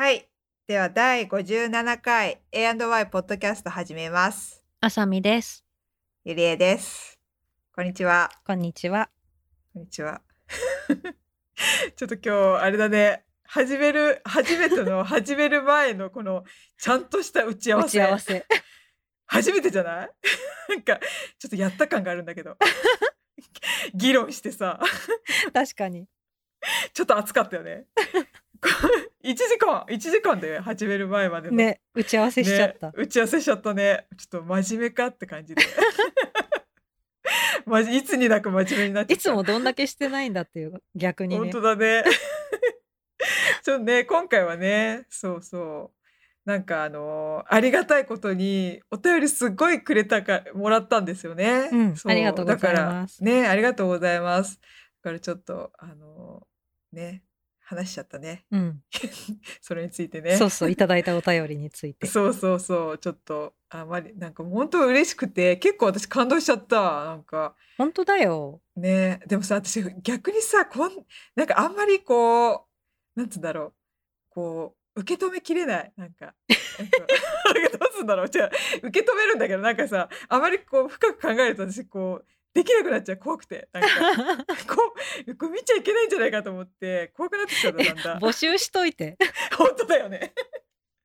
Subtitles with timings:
[0.00, 0.26] はい。
[0.66, 4.64] では、第57回 A&Y ポッドキャスト始めます。
[4.80, 5.62] あさみです。
[6.24, 7.20] ゆりえです。
[7.76, 8.30] こんにちは。
[8.46, 9.10] こんにちは。
[9.74, 10.22] こんにちは。
[11.96, 12.22] ちょっと今
[12.58, 13.26] 日、あれだね。
[13.44, 16.44] 始める、初めての、 始める前のこの、
[16.78, 17.88] ちゃんとした打ち合わせ。
[17.88, 18.46] 打ち合わせ。
[19.26, 20.10] 初めてじゃない？
[20.70, 20.98] なんか、
[21.38, 22.56] ちょっとやった感があるんだけど。
[23.92, 24.80] 議論してさ、
[25.52, 26.08] 確かに。
[26.94, 27.84] ちょっと熱かったよね。
[29.24, 31.56] 1時間、1時間で始める前までの。
[31.56, 32.86] ね、打ち合わせしちゃった。
[32.88, 34.06] ね、打ち合わせしちゃったね。
[34.16, 35.62] ちょっと真面目かって感じで。
[37.66, 39.14] まじいつになく真面目になっちゃった。
[39.14, 41.38] いつもどんだけしてないんだっていう、逆にね。
[41.38, 42.04] 本当だね。
[43.62, 46.00] ちょっとね、今回はね、そうそう。
[46.46, 51.68] なんかあのありがたいことにお便りすっごいくれたかもらったんですよね。
[51.70, 53.22] うん、そうありがとうございます。
[53.22, 54.58] ね、ありがとうございます。
[55.02, 56.46] だからちょっとあの
[56.92, 57.22] ね、
[57.70, 58.44] 話しちゃったね。
[58.50, 58.82] うん。
[59.62, 60.36] それについてね。
[60.36, 62.06] そうそう、いただいたお便りについて。
[62.10, 67.04] そうそうそう、ちょっとあまりなんか本当嬉しくて、結構私感動しちゃった。
[67.04, 67.54] なんか。
[67.78, 68.60] 本当だよ。
[68.74, 70.90] ね、でもさ、私逆にさ、こん
[71.36, 72.66] なんかあんまりこ
[73.16, 73.72] う、なんつうんだろう、
[74.30, 74.80] こう。
[74.96, 76.34] 受け止めきれないなんか
[77.54, 78.50] なんかどうすんだろうじゃあ
[78.82, 83.68] 受け止めるんだけどなんかさあまりこう深く考えると私こうできなくなっちゃう怖くて。
[83.72, 83.88] なんか
[85.38, 88.18] こう見ちゃいけないんじゃないかと思って怖くなってきたんだだんだん。
[88.18, 89.16] 募集しといて。
[89.56, 90.34] 本当だよね。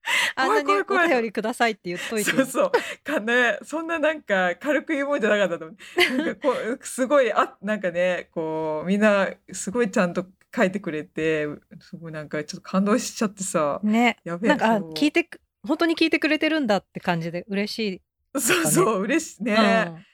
[0.36, 2.32] あんなにお便りくださいって言っといて。
[2.32, 2.72] そうそう。
[3.04, 6.18] かねそんななんか軽く言うもんじゃなかったと思う。
[6.18, 11.48] なんかこうすごいあなんかねこうみんなすごいちゃんと書いてくれて
[11.80, 13.80] すごいなんかちょっと感動しちゃってさ。
[13.84, 14.18] ね。
[14.24, 15.30] やべえなんか聞いて
[15.66, 18.02] 本当に聞いてくれてるんだって感じで嬉しい、ね、
[18.40, 19.56] そうそう嬉しいね、
[19.88, 20.06] うん、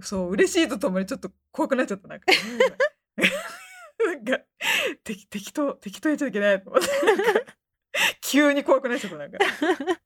[0.00, 2.26] そう嬉しいとともにちょっと怖くなっちゃった なんか、
[4.06, 4.38] なんか
[5.04, 6.88] 適適当適当やっちゃいけないと思って
[8.22, 9.38] 急に怖くなっちゃったなんか。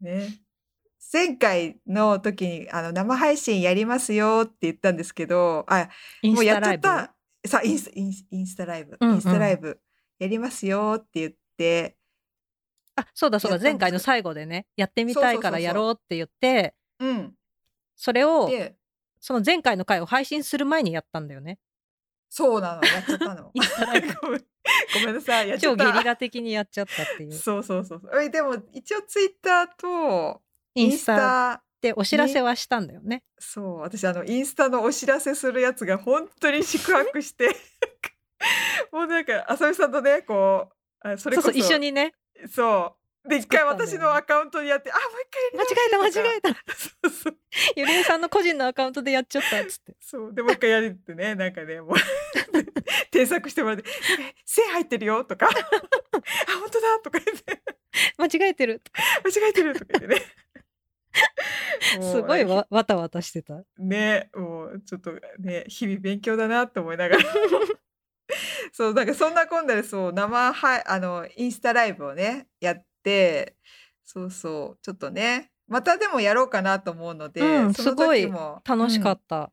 [0.00, 0.40] ね。
[1.12, 5.88] 前回の時にあの生配信やりますよって言ったんですけどあ
[6.22, 7.14] もうやっちゃった。
[7.46, 9.80] さインスインインスタライブ、うんうん、インスタライブ。
[10.18, 11.96] やりますよって言って
[12.96, 13.58] あそうだそうだ。
[13.58, 17.34] 前回の最後でねやってみたいからやろうって言ってうん
[17.96, 18.48] それを
[19.20, 21.58] その前回の回を配信する前にやったんだよね。
[22.28, 23.52] そうなのやっちゃったの。
[24.94, 27.32] ごめんなさい超ゲリラ的にやっちゃったっていう。
[27.32, 28.30] そうそうそうそう。
[28.30, 30.42] でも一応ツイッターと
[30.74, 33.22] インスタでお知らせはしたんだよね。
[33.38, 37.54] そう私あのインスタのお知らせするやつが本当に宿泊して
[38.92, 40.68] もうなんか浅見さんとねこ
[41.04, 42.14] うあそれこそ一緒にね。
[42.50, 46.48] そうで一回私のアカウントでやってあもう一回間違えた間違えた。
[46.76, 47.36] そうそう。
[47.76, 49.96] ゆりえさんの個人のアカウントでやっちゃったっつって。
[50.00, 50.34] そう。
[50.34, 51.94] でもう一回やるってねなんかねもう
[53.10, 53.84] 添削してもらって
[54.44, 55.50] 「線入ってるよ」とか「あ
[56.60, 57.62] 本当だ」とか言って
[58.18, 58.82] 「間違えてる」
[59.24, 60.22] 間違えてるとか言ってね。
[62.00, 63.62] すごいわわたわたしてた。
[63.78, 67.24] ねもうちょっとね日々勉強だなと思いながら。
[68.72, 73.54] そうなんかそんなこんなでそう生はあのインスタライブをねやって
[74.04, 78.28] そうそうちょっとねまたでもやろうかなと思うので、うん、すごい
[78.64, 79.52] 楽しかった。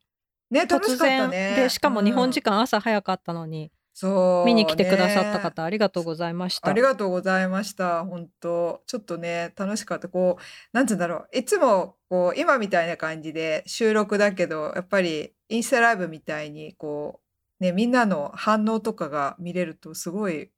[0.52, 1.56] うん、ね楽しかったね。
[1.56, 3.72] でしかも日本時間朝早かったのに。
[3.96, 6.68] そう見に来てくださった方、ありがとうございました。
[6.68, 8.04] ありがとうございました。
[8.06, 10.10] 本当ちょっとね楽しかった。
[10.10, 10.44] こう
[10.76, 11.38] なんつうんだろう。
[11.38, 17.22] いつもこう今みたいな感じで収録だけどやっぱりインスタライブみたいにこ
[17.60, 20.50] うねみんなの反応とかが見れるとすごい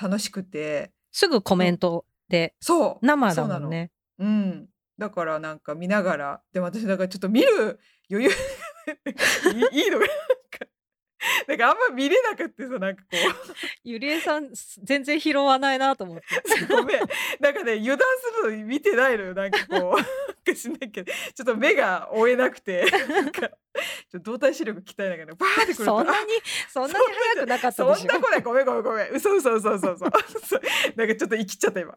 [0.00, 0.92] 楽しくて。
[1.12, 2.54] すぐコメントで。
[2.60, 3.90] そう生だもんね。
[4.18, 4.68] ううん。
[4.98, 7.78] だからなんか見ながらでも私なんかちょっと見る
[8.10, 8.30] 余裕
[9.72, 10.06] いいのか
[11.46, 13.54] なんかあんま見れなくってさなんかこう。
[13.84, 14.50] ゆりえさん
[14.82, 16.24] 全然拾わないなと思って。
[16.66, 17.00] ごめん。
[17.40, 18.06] なんかね油断
[18.40, 19.96] するの見てないのよなんかこ
[20.46, 20.54] う。
[20.54, 21.12] しないけど。
[21.12, 22.84] ちょっと目が追えなくて。
[23.08, 26.28] なんかちょっと動体視力鍛えながらバーってくるそんなに
[26.68, 27.96] そんなに早くなかったでしょ？
[27.96, 29.10] そんなことないごめんごめんごめん。
[29.12, 30.04] 嘘嘘嘘嘘嘘。
[30.96, 31.94] なんかちょっと生きちゃった今。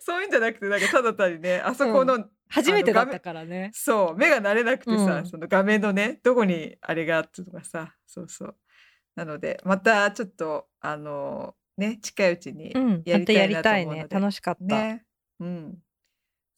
[0.00, 3.70] そういうんじゃなくてなんかただ単にねあそこの、うん初めてだったからね。
[3.72, 8.56] そう目が慣れなくてさ、うん、その画面のねどこにあれがあってとかさそうそう。
[9.14, 12.72] なのでまたちょっとあのね近いうちに
[13.06, 14.06] やりたいなと思うので、うん、ね。
[14.10, 14.64] 楽しかった。
[14.64, 15.04] ね、
[15.40, 15.78] うん。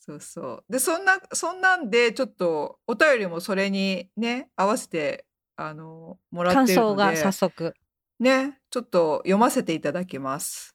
[0.01, 0.65] そうそう。
[0.69, 5.25] でそんなそんなんでちょっとお便りもそれにね合わせて
[5.57, 7.75] あのもらってるので感想が早速。
[8.19, 10.75] ねちょっと読ませていただきます。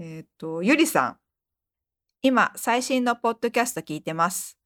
[0.00, 1.16] えっ、ー、とゆりさん
[2.24, 4.56] 今、最新のポッドキャスト聞いてます。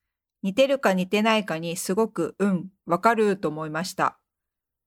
[0.42, 4.18] 似てるか似てないかにすごく、うん、わかると思いました。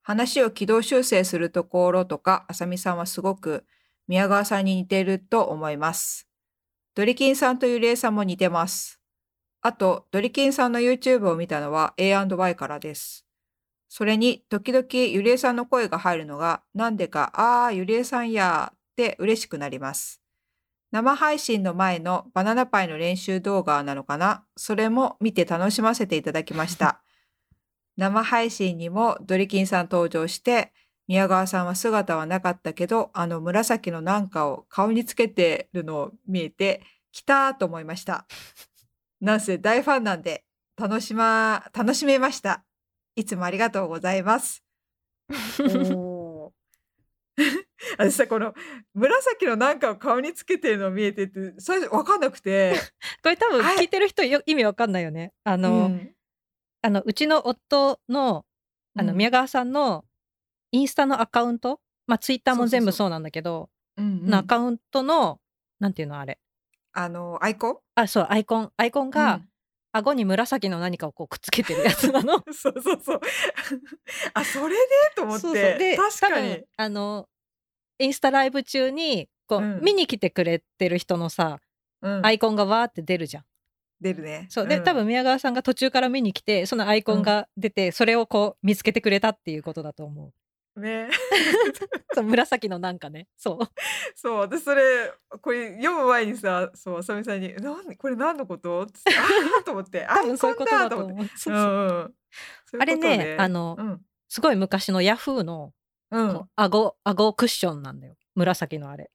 [0.03, 3.65] 話を軌道修正するところとか、あさみさんはすごく
[4.07, 6.27] 宮川さんに似てると思います。
[6.93, 8.99] ドリキンさんとゆりえさんも似てます。
[9.61, 13.25] あと、ドリキンさんの YouTube を見たのは A&Y からです。
[13.87, 20.21] それに、時々ゆりえさんの声が入るのが、なんでか、あー、ゆりえさんやーって嬉しくなります。
[20.91, 24.43] 生配信の前のバナナパイの練習動画なのかな？
[24.57, 27.01] それも見て楽しませていただきました。
[27.97, 30.73] 生配信にもドリキンさん登場して、
[31.07, 36.81] 宮川さんは姿はなかったけど、あの紫のなんかを顔につけてるのを見えて、
[37.11, 38.25] 来たーと思いました。
[39.21, 40.45] なんせ大ファンなんで、
[40.77, 42.63] 楽しま、楽しめました。
[43.15, 44.63] いつもありがとうございます。
[47.97, 48.53] 私さ、この
[48.93, 52.75] 紫のなんかを顔につけてるのを見えてって、最初わかんなくて、
[53.23, 55.33] これ多分はい聞いてる人よ意味わかんないよね。
[55.43, 56.15] あの、うん
[56.81, 58.45] あのうちの夫の
[58.95, 60.05] あのうん宮川さんの
[60.71, 65.41] インスタのアカウント、まあツイッターも全部そうなんだけど、うんうんのアカウントの
[65.79, 66.39] なんていうのあれ？
[66.93, 67.77] あの、アイコン？
[67.95, 69.41] あ、そうアイコンアイコンが、
[69.91, 72.35] 顎に紫の何かをこうくっつけてるやつなの。
[72.35, 73.21] う んそうそうそう。
[74.33, 74.81] あ、それで？
[75.15, 75.41] と思って。
[75.41, 76.63] そうそうで確かに。
[76.77, 77.27] あの
[77.99, 79.81] インスタライブ中にこう、うん。
[79.81, 81.59] 見に来てくれてる人のさ、
[82.01, 82.25] うん。
[82.25, 83.43] アイコンがわーって出るじゃん。
[83.99, 84.47] 出るね。
[84.49, 84.67] そう。
[84.67, 84.83] で、ん。
[84.83, 90.31] 多分宮川さんが途中から見に来てそのアイコンが出て、それをこう見つけてくれたっていうことだと思
[90.77, 90.79] う。
[90.79, 91.09] ね。
[92.13, 93.27] そう紫のなんかね。
[93.35, 93.65] そう。
[94.15, 95.11] そう、私それ、
[95.41, 98.85] これ読む前にさ、そう、あさみさんに、なんこれ何のこと？
[98.85, 99.23] つって、あ
[99.59, 102.13] あ と思って、多分そういうことだと思う。
[102.79, 104.01] あれいうことねあのうん。
[104.29, 105.73] すごい昔のヤフーの
[106.11, 109.11] うん顎顎クッションなんだよ紫のあれ。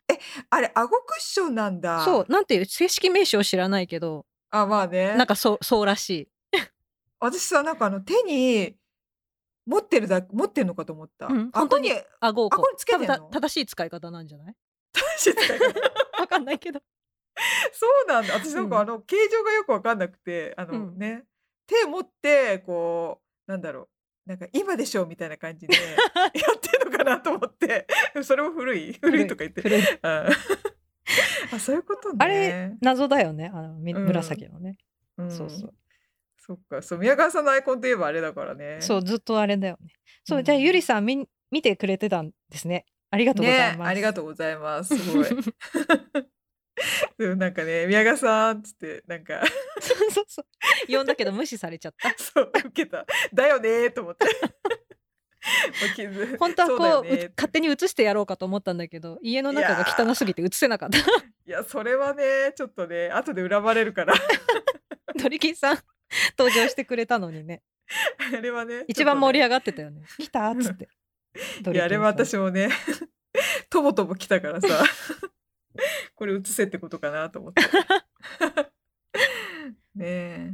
[0.51, 2.05] あれ、顎クッションなんだ。
[2.05, 5.15] そうなんていう正式名称知らないけどあ、まあね。
[5.17, 6.29] なんかそうそうらしい。
[7.21, 8.77] 私さ、なんかあの、手に
[9.67, 11.27] 持ってるだ、持ってるのかと思った。
[11.27, 14.55] うん顎に、顎をこ顎につけうて正しい使い方なんじゃない？
[15.19, 15.65] 使い方
[16.21, 16.81] わかんないけど。
[17.73, 18.35] そうなんだ。
[18.35, 21.25] 私なんかあの、形状がよくわかんなくて、あのうんね、
[21.67, 23.89] 手持って、こう、なんだろう。
[24.27, 25.81] なんか今でしょみたいな感じでや
[26.57, 27.87] ってるのかなと思って。
[28.23, 29.63] それも古い古いとか言って。
[30.03, 30.29] あ
[31.59, 32.17] そういうことね。
[32.21, 33.51] あれ謎だよね。
[33.53, 34.79] あの紫のね。
[35.19, 35.31] うん。
[35.31, 35.75] そうそう。
[36.39, 36.81] そっか。
[36.81, 38.79] そう宮川さんのアイコンといえばあれだからね。
[38.81, 39.93] そうずっとあれだよね。
[40.25, 42.87] そう、うんじゃあゆりさん見見てくれてたんですね。
[43.11, 43.79] ありがとうございます。
[43.79, 44.97] ねありがとうございます。
[44.97, 45.27] すごい
[47.19, 49.43] でもなんかね宮川さんっつってなんか
[49.81, 50.47] そうそうそう。
[50.93, 52.15] 呼んだけど無視されちゃった。
[52.19, 54.27] そう受けただよねーと思って
[56.39, 60.99] 本当はこう勝手に映してやろうかと思ったんだけど家の中が汚すぎて映せなかった。
[60.99, 61.03] い
[61.47, 64.15] やそれはねちょっとね後で恨まれるから
[65.17, 65.79] ドリキンさん
[66.39, 67.63] 登場してくれたのにね
[68.33, 70.03] あれはね一番盛り上上がってたよね。
[70.19, 70.89] 来たっつって。
[71.73, 72.71] いやあれは私もね
[73.69, 74.69] とぼとぼ来たからさ
[76.15, 77.63] これ映せってことかなと思って
[79.95, 80.51] ねえ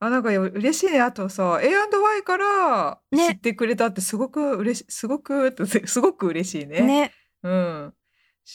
[0.00, 5.54] あなんかよ嬉しいねあとさ A&Y からね知ってくれたってすごく嬉しすごく
[5.86, 6.80] すごく嬉しいね。
[6.82, 7.12] ね
[7.42, 7.94] うん。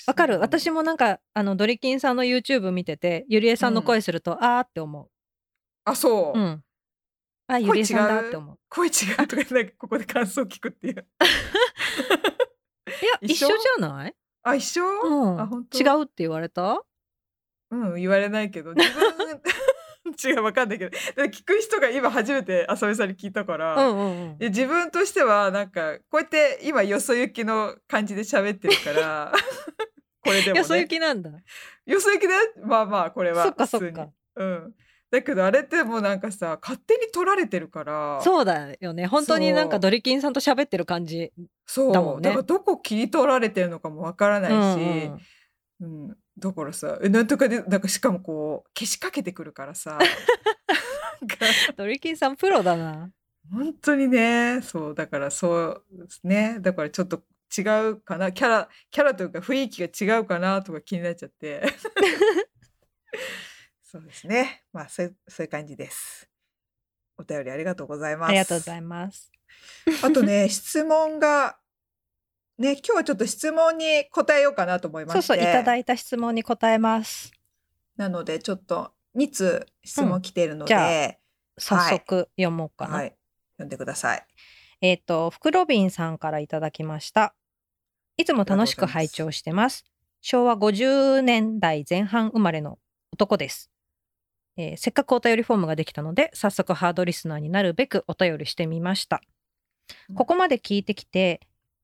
[0.08, 0.76] わかる私も。
[0.78, 5.10] もなんかあのドリキンさんの YouTube 見ててゆりえさんの声すると、あーって思
[5.86, 6.40] あそう。
[6.40, 6.42] う。
[6.42, 6.64] うん。
[7.48, 8.58] あゆりえさんだって思う。
[8.70, 8.92] 声違
[9.22, 11.06] うとかなんかここで感想聞くっていう。
[13.02, 14.16] いや一緒じゃない？
[14.44, 14.84] あ一緒？
[14.86, 15.42] うん。
[15.42, 16.04] あ本当違う？
[16.04, 16.82] って言われた？
[17.72, 19.42] うん言われないけど自分
[20.24, 29.32] 違うわかんないけどで聞く人が今初めて浅見さんに聞いたから、うんうんうん自分としてはなんかこうやって今よそ行きの感じで喋ってるから
[30.24, 31.32] これでもいやそういうね気なんだ。
[31.86, 32.34] よそ行きで
[32.64, 34.10] まあまあこれはそっかそっか。
[34.36, 34.76] うん
[35.10, 39.06] だけどあれってもうなんかさ勝手に取られてるからそうだよね。
[39.06, 41.32] 本当になんかドリキンさんと喋ってる感じ。
[41.66, 41.94] そう。
[41.94, 42.22] だもんね。
[42.22, 44.56] だからどこ切り取られてるのかもわからないし、
[45.80, 46.08] うんうん。
[46.08, 46.18] うん。
[46.38, 50.00] だからさえなんとかでなんかしかもこう消しかけてくるからさ。
[51.78, 53.12] ドリキンさんプロだな。
[53.52, 54.62] 本当にね。
[54.62, 56.58] そうだからそうですね。
[56.60, 57.24] だからちょっと
[57.56, 58.32] 違うかな。
[58.32, 61.64] キャラキャラというか雰囲気が違うかなとか気になっちゃって。
[63.84, 64.64] そうですね。
[64.74, 66.28] まあそうそういう感じです
[67.18, 69.32] お便りありがとうございますありがとうございます。
[70.04, 71.58] あとね質問が
[72.58, 77.32] ね今日はちょっと質問に答えようかなと思いましてそうそういただいた質問に答えます。
[77.98, 81.16] なのでちょっと2通質問来ているので、じゃ
[81.58, 82.96] 早速読もうかな。
[82.96, 83.16] はい
[83.58, 84.26] 読んでください
[84.82, 87.34] えっ、と、フクロビンさんからいただきました。
[88.18, 89.86] いつも楽しく拝聴してます。
[90.20, 92.80] 昭和50年代前半生まれの
[93.14, 93.72] 男です。
[94.58, 99.22] えーせっかくお便りフォームができたので、早速ハードリスナーになるべくお便りしてみました。
[100.16, 101.42] ここまで聞いてきて、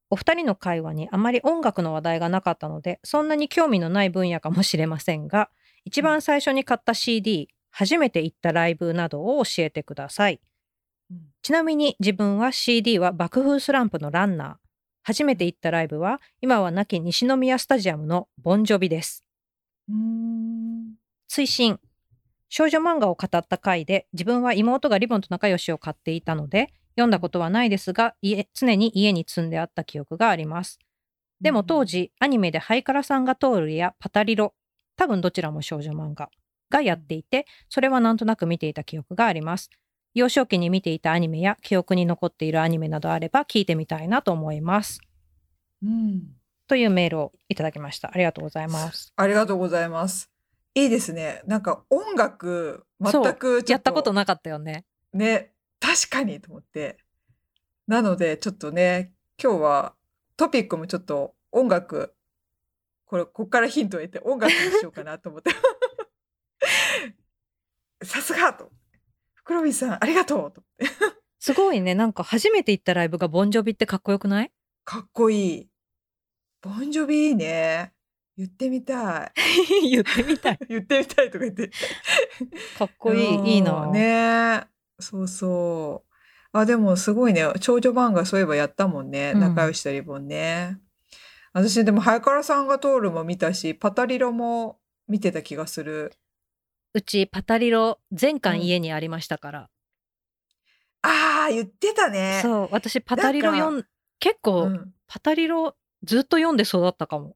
[0.09, 5.49] お二人の会話にあまり音楽の話題がなかったので、そんなに興味のない分野かもしれませんが、
[5.85, 10.41] 一番最初に買った CD、初めて行ったライブなどを教えてください。
[11.11, 14.55] うんちなみに自分は CD は爆風スランプのランナー。
[15.03, 19.23] 初めて行ったライブは今は亡き西宮スタジアムのボンジョビです。
[21.27, 21.79] 追伸
[22.49, 30.79] 少女漫画を語った回で自分は妹がリボンと仲良しを買っていたので読んだことはないですが家常に家に積んであった記憶があります。
[31.39, 34.53] でも当時アニメでハイカラさんが通るやパタリロ
[34.97, 36.29] 多分どちらも少女漫画
[36.69, 39.69] がやっていてそれはなんとなく見ていた記憶があります。
[40.15, 44.99] 幼少期に見ていたアニメや記憶に残っているアニメなどあれば聞いてみたいなと思います。
[45.83, 46.23] うん。
[46.67, 48.11] というメールをいただきました。
[48.13, 49.13] ありがとうございます。
[49.15, 50.38] ありがとうございます。
[50.83, 51.41] いいですね。
[51.45, 56.97] なんか音楽全くちょやったことなかったよねね確かにと思って。
[57.87, 59.95] なのでちょっとね今日は
[60.37, 62.15] トピックもちょっと音楽
[63.05, 65.51] これここからヒントを得て音楽にしようかなと思って。
[68.03, 68.71] さすがと。
[69.33, 70.63] フクロビンさんありがとうと。
[71.39, 74.51] すごいねなんか初めて行ったライブがボンジョビってかっこよくない？
[74.83, 75.69] かっこいい。
[76.61, 77.93] ボンジョビいいね。
[78.39, 79.31] 言ってみたい。
[79.91, 80.59] 言ってみたい。
[80.69, 81.69] 言ってみたいとか言って。
[82.77, 83.55] かっこいうんい。
[83.55, 83.85] いいな。
[83.87, 84.63] ね
[84.97, 86.13] そうそう。
[86.53, 87.45] あ、でもすごいね。
[87.59, 89.33] 少女漫画そういえばやったもんね。
[89.35, 90.79] うん仲良しとリボンね。
[91.51, 96.13] 私でも、ハイカラさんが通るも見たし、パタリロも見てた気がする。
[96.93, 99.69] うちパタリロ全うん巻家にありましたから。
[101.01, 102.39] ああ、言ってたね。
[102.41, 103.85] そう、私パタリロ読ん、
[104.19, 107.35] 結構、うんパタリロずっと読んで育ったかも。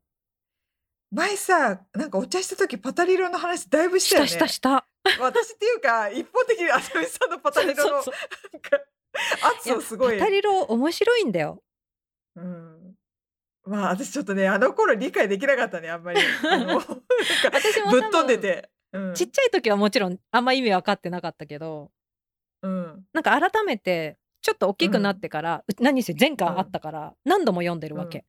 [1.14, 4.30] 前さ、なんかお茶した時パタリロの話だいぶししたよね。
[4.30, 4.88] たしたした。
[5.22, 10.18] 私っていうか、一方的にあさみさんのパタリロの圧をすごい。
[10.18, 11.62] パタリロ面白いんだよ。
[12.36, 12.96] うん。
[13.66, 16.20] まあ私ちょっとね、あの頃理解できなかったね、あんまり。
[17.44, 18.70] 私もぶっ飛んでて。
[18.92, 19.14] うん。
[19.14, 21.92] ちっちゃい時はもちろんあんま意味分かってなかったけど、
[22.64, 23.06] うん。
[23.14, 28.26] なんか改めてちょっと大きくなってから、う何せ全巻あったから何度も読んでるわけ。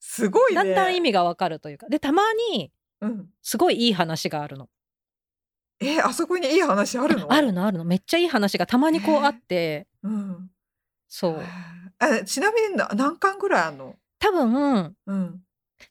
[0.00, 0.56] すごいね。
[0.56, 1.86] だんだん意味が分かるというか。
[1.88, 3.28] で、たまにうん。
[3.42, 4.68] すごいいい話があるの。
[5.80, 7.32] え、あそこにいい話あるの？
[7.32, 7.84] あるのあるの。
[7.84, 10.50] めっちゃいい話がたまにこうあって、うん。
[11.08, 11.42] そう。
[11.98, 13.96] あちなみにな何巻ぐらいあるの？
[14.18, 15.42] 多分、うん。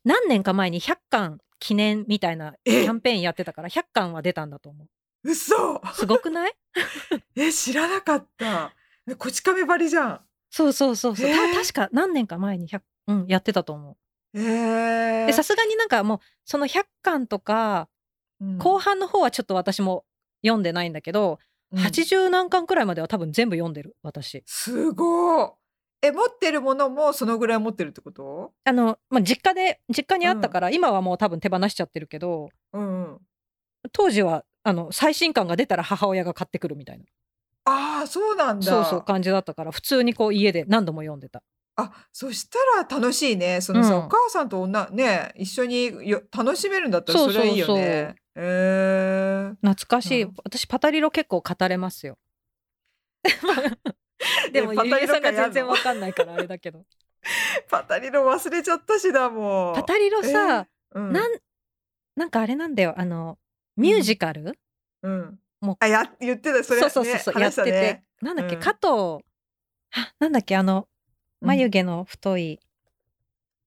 [0.04, 4.88] 何年か前に100巻記念みたいなキえャンペーンやってたから100巻は出たんだと思う。
[5.24, 6.54] 嘘すごくない？
[7.36, 8.74] え、知らなかった。
[9.10, 10.22] えこち亀張りじゃん。
[10.52, 11.28] そうそうそうそう。
[11.28, 13.98] へーた確か何年か前に100、うん、やってたと思
[14.34, 14.44] えう。
[14.44, 15.26] ー。
[15.28, 17.90] で、さすがになんかもう、その100巻とか、
[18.42, 20.06] うん後半の方はちょっと私も
[20.44, 21.40] 読んでないんだけど、
[21.72, 24.44] うん80何巻くらいまでは多分全部読んでる、私。
[24.46, 25.50] すごい。
[26.02, 28.54] え、持ってるものもそのぐらい持ってるってこと？
[28.64, 33.18] あの、まあ、実家で、実家にあったから、今はもう多分手放しちゃってるけど、うんうん。
[33.92, 37.06] 当時は、あの、最新巻が出たら母親が買ってくるみたいな。
[37.66, 38.66] ああ、そうなんだ。
[38.66, 41.44] そうそう感じだったから、普通にこう家で何度も読んでた。
[41.80, 43.62] あ、そしたら楽しいね。
[43.62, 48.16] そのさ、うんお母さんと女ね、一緒によ楽しめるんだったらそれはいいよね。
[48.36, 50.24] え懐かしい。
[50.24, 52.18] うん私、パタリロ結構語れますよ。
[54.52, 56.86] でも、えパタリロゆりえさんが全然わかんないから、あれだけど。
[57.70, 59.76] パタリロ忘れちゃったしだもん。
[59.76, 61.32] パタリロさ、うん、なん、
[62.16, 62.94] なんかあれなんだよ。
[62.98, 63.38] あの、
[63.76, 64.58] ミュージカル、
[65.04, 65.40] うん。
[65.62, 66.82] もうあ、や、言ってた、それ。
[66.82, 69.24] そうそうそうそう、ねやってて、なんだっけ、うん加藤、
[69.92, 70.88] あ、なんだっけ、あの、
[71.42, 72.60] 眉毛の太い、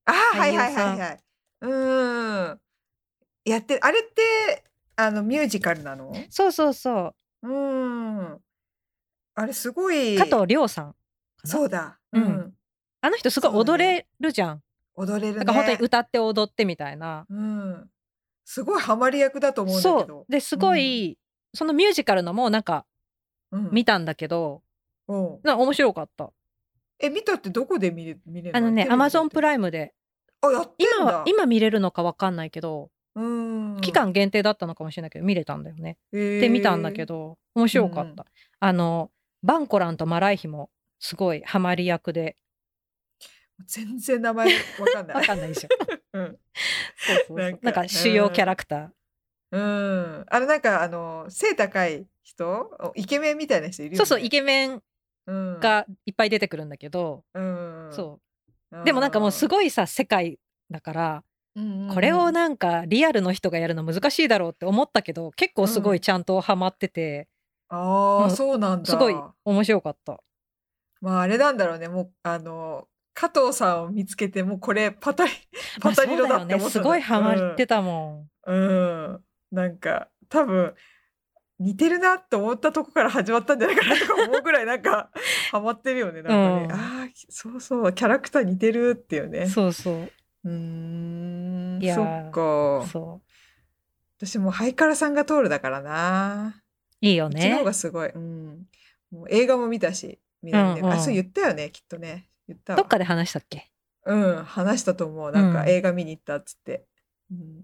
[0.05, 1.19] あー、はいはいはいはい。
[1.61, 1.75] う
[2.55, 2.61] ん。
[3.45, 4.65] やって、あれって、
[4.97, 6.13] あの、ミュージカルなの？
[6.29, 8.41] そうそうそう、うん。
[9.35, 10.17] あれすごい。
[10.19, 10.95] 加藤亮さん。
[11.45, 11.99] そうだ。
[12.13, 12.55] ううんん。
[13.01, 14.63] あの人すごい踊れるじゃん。
[14.95, 15.45] 踊れるね。
[15.45, 17.27] なんか本当に歌って踊ってみたいな。
[17.29, 17.91] うん。
[18.45, 20.31] すごいハマり役だと思うんだけそどう。。
[20.31, 21.19] で、すごい、
[21.55, 22.85] そのミュージカルのもなんか
[23.51, 23.71] うん。
[23.73, 24.63] 見たんだけど、
[25.09, 26.31] うんな面白かった。
[27.03, 29.93] え、見たってどこで見れ見れるあのね、アマゾンプラライムで。
[30.41, 31.25] あ、やってんだ今は、。
[31.27, 33.81] 今見れるのかわかんないけど、うん。
[33.81, 35.99] 期間限定だったのかもしれないけど、見れたんだよね。
[36.13, 37.05] でで、見たんだけ。
[37.05, 38.25] ど、面白かった。
[38.61, 39.11] あの、
[39.43, 42.37] バンコランとマライヒもすごいハマり役で、
[43.67, 45.27] 全然名前わかんなわい。
[45.27, 45.69] かんないでしょ。
[46.15, 46.39] うん。
[46.97, 48.89] そうそうそうなんか主要キャラクター。
[49.53, 50.27] うん。
[50.29, 52.71] あの、なんか、あの、背高い人？
[52.95, 53.99] イケメンみたいな人いるよね。
[53.99, 54.83] そうそう、イケメンうん。
[55.27, 57.89] がいっぱい出てくるんだけど、うん。
[57.93, 58.21] そ
[58.73, 58.85] う。
[58.85, 60.39] でもなんかもうすい、ごいさ、世界
[60.71, 61.25] だから、
[61.55, 67.29] うんうんこれをなんかリアルの人がやるの難しいだろうって思ったけど、結構すごいちゃんとハマってて、
[67.69, 68.91] ああ、もうそうなんだ。
[68.91, 69.15] すごい
[69.45, 70.19] 面白かった。
[71.03, 71.89] まあ、あれなんだろうね。
[71.89, 75.33] もう、あの、加藤さんを見つけてもうこれパタリ
[75.83, 76.37] まあ パタリロだ。
[76.37, 78.51] って思ったのすごいハマってたもん。
[78.51, 80.75] うん、なんか多分
[81.63, 85.11] 似てるなって思ったとこから始まったんじゃないかなとか思うぐらいなんか
[85.53, 86.73] ハマってるよねなんかね、うん。
[86.73, 87.93] ああそうそう。
[87.93, 89.47] キャラクター似てるっていうね。
[89.47, 90.11] そうそう。
[90.45, 91.81] うーん。
[91.81, 92.87] そーっか。
[92.89, 93.21] そ
[94.19, 96.63] 私もハイカラさんが通るだからな。
[97.03, 97.07] う。
[97.07, 97.35] いいよね。
[97.35, 97.65] こっちの方。
[97.65, 98.67] がすごい、うん、
[99.11, 100.93] もう映画も見たしみんなにね、うんうん。
[100.93, 102.29] あそう言ったよねきっとね。
[102.49, 102.77] 言ったわ。
[102.77, 103.71] どっかで話したっけ？
[104.05, 104.45] うん。
[104.45, 105.31] 話したと思う。
[105.31, 105.69] なんかうん。
[105.69, 106.87] 映画見に行ったっつって、
[107.31, 107.63] うん、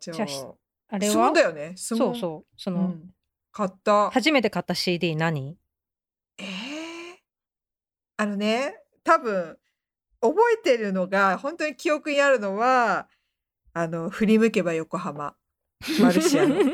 [0.00, 0.44] じゃあじゃあし
[0.88, 1.32] あれは？
[1.32, 1.72] だよね。
[1.76, 2.52] そうそう。
[2.56, 3.10] その、うん、
[3.52, 4.10] 買った。
[4.10, 5.56] 初めて買った CD 何？
[6.38, 6.46] えー、
[8.18, 8.74] あのね
[9.04, 9.56] 多分
[10.20, 13.08] 覚えてるのが本当に記憶にあるのは
[13.72, 15.34] あの振り向けば横浜。
[16.00, 16.56] マルシアの。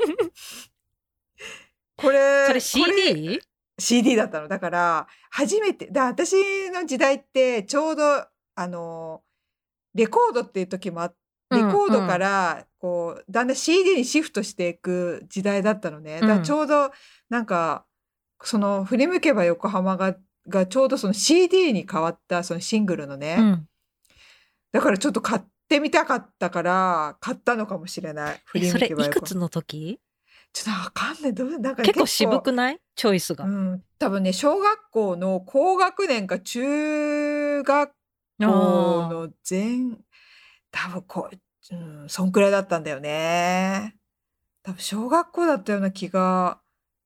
[1.96, 3.40] これそれ CD?
[3.78, 4.48] CD だったの。
[4.48, 9.22] だから初めてだ私の時代ってちょうどあの
[9.94, 11.16] レコードっていう時もあっ
[11.52, 16.20] レコードからこうだんだん CD にシフトしていく時代だったのね。
[16.20, 16.90] だからちょうど
[17.28, 17.84] なんか
[18.42, 20.16] その振り向けば横浜が
[20.48, 23.68] がちょうどその CD に変わったそのシングルのね、うん。
[24.72, 28.40] だからちょっと買ってみたかったから買ったのかもしれない。
[28.46, 30.00] 振り向けば横いくつの時？
[30.52, 31.34] ちょっとわかんない。
[31.34, 32.06] どうなんか結構。
[32.06, 32.80] 渋くない？
[32.96, 33.44] チョイスが。
[33.44, 37.94] うん、多分ね小学校の高学年か中学校
[38.40, 39.96] あの前
[40.72, 43.94] 多分こう、うん、そんくらいだったんだよね。
[44.64, 46.60] 多分小学校だったような気が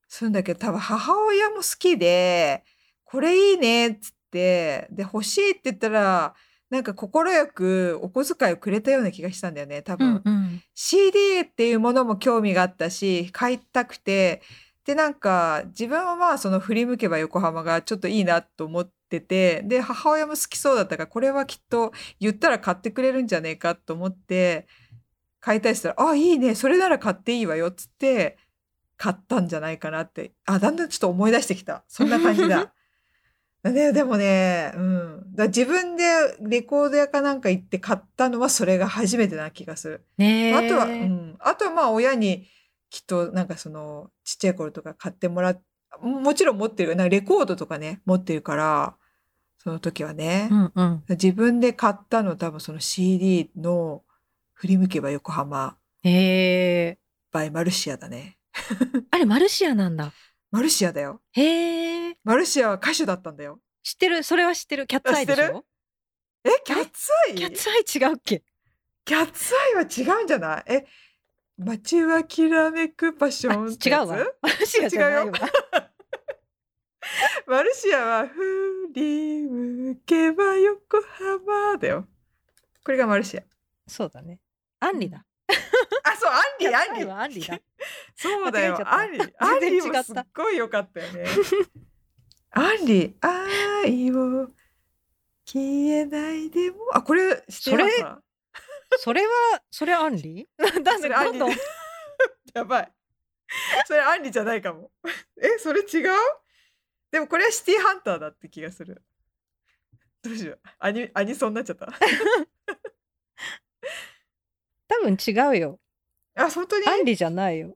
[0.09, 2.65] するんだけど多分母親も好きで
[3.05, 6.35] これいいねっつってで欲しいって言ったら
[6.71, 10.23] なんか快くお小遣いをくれたような気がしたんだよね多ー分。
[10.25, 10.63] うんうん。
[10.75, 14.43] CD っていうものも興味があったし買いたくて
[14.85, 24.67] でなんか自分はまあその振り向けば横浜がちょっといいなと思っててで母親も好きそうだったからこれはきっと言ったら買ってくれるんじゃねえかと思って
[25.41, 28.39] 買いたいしたら「あいいねそれなら買っていいわよ」っつって
[28.97, 32.73] 買ったんじゃないかなってあだんだんちょっと思い出してきたそんな感じだ。
[33.65, 36.05] ね、でもね、うん、だ自分で
[36.41, 40.05] レコード屋かなんか行って買ったのはそれが初めてな気がする。
[40.19, 40.55] ねえ。
[40.55, 42.47] あとは、うん、あとはまあ親に
[42.91, 45.63] きっとなんかそのちっちゃい頃とか買ってもらっ
[46.01, 48.97] ももちろん持ってるなレコードとかね持ってるから
[49.67, 51.05] その時はね、うんうん。
[51.09, 54.05] 自分で買ったの多分その CD の
[54.55, 56.99] 「振り向けば横浜へえ。
[57.33, 58.39] by マルシア」だね
[59.11, 60.13] あれマルシアなんだ。
[60.53, 62.17] マルシアだよへえ。
[62.23, 64.23] マルシアは歌手だったんだよ知ってる？
[64.23, 64.87] それは知ってる？
[64.87, 65.65] キャッツアイでしょ？
[66.45, 67.35] えキャッツアイ？
[67.35, 68.45] キャッツアイ違うっけ？
[69.05, 70.65] キャッツアイは違うんじゃない？
[70.69, 70.87] え
[71.59, 74.27] 街はきらめくパッシあョン違うわ。
[74.43, 75.33] マルシアじゃないわ。
[77.47, 82.09] マルシアは振り向けば横浜だよ。
[82.85, 83.43] これがマルシア。
[83.87, 84.41] そうだね。
[84.81, 85.25] アンリだ。
[85.49, 87.05] あ、そう、アンリ、アンリ。
[87.05, 87.61] はアンリだ。
[88.15, 89.21] そうだよアンリ。
[89.39, 91.25] アンリもすっごい良かったよね。
[92.51, 94.49] アンリ、愛を
[95.45, 96.79] 消えないでも。
[96.93, 98.23] あ、これ、知ってますか
[98.99, 100.49] それは、それアンリ？
[100.83, 101.59] だそれアンリどんどん。
[102.55, 102.93] やばい。
[103.87, 104.91] それアンリじゃないかも。
[105.41, 106.11] え、それ違う？
[107.17, 109.03] でもこれはシティハンターだって気がする。
[110.23, 110.61] どうしよう。
[110.79, 111.87] アニアニソンになっちゃった。
[114.87, 115.81] 多分違うよ。
[116.35, 116.87] あ、本当に？
[116.87, 117.75] アンリじゃないよ。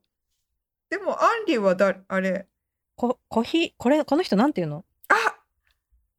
[0.91, 2.47] でもアンリはだ、あれ？
[2.95, 4.85] こ、コヒ、これ、この人なんていうの？
[5.07, 5.15] あ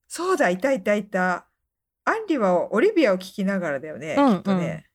[0.09, 1.47] そうだ、いたいたいた。
[2.05, 4.17] アンリはオリビアを聴きながらだよね。
[4.19, 4.91] うんきっとね。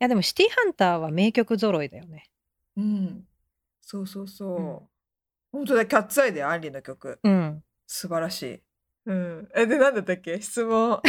[0.00, 2.30] いやでもシティハンターは名曲揃いだよね。
[2.76, 3.26] うん。
[3.80, 4.58] そうそうそう。
[4.58, 4.90] うん
[5.52, 7.18] 本当だ、キャッツアイでアンリの曲。
[7.24, 7.64] うん。
[7.92, 8.62] 素晴らしい。
[9.06, 9.48] うん。
[9.52, 10.40] え、で、なんだったっけ？
[10.40, 10.92] 質問。
[10.92, 11.00] あ。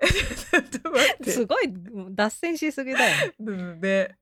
[1.22, 1.72] すごい
[2.10, 3.32] 脱線しすぎだよ
[3.80, 4.14] で、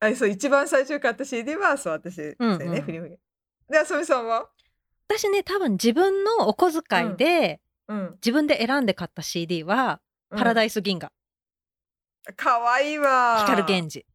[0.00, 3.18] あ、そう、一番最初に買った CD は、そう、私、うんうんそうよね、振り向け。
[3.68, 4.48] で、あさみさんは？
[5.08, 8.12] 私ね、多分自分のお小遣いで、うん。
[8.14, 11.12] 自分で選んで買った CD は、パラダイイス銀河、
[12.24, 12.32] ス。
[12.32, 13.44] かわいいわ。
[13.46, 14.06] 光源氏。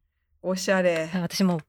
[0.42, 1.08] おしゃれ。
[1.14, 1.60] 私もう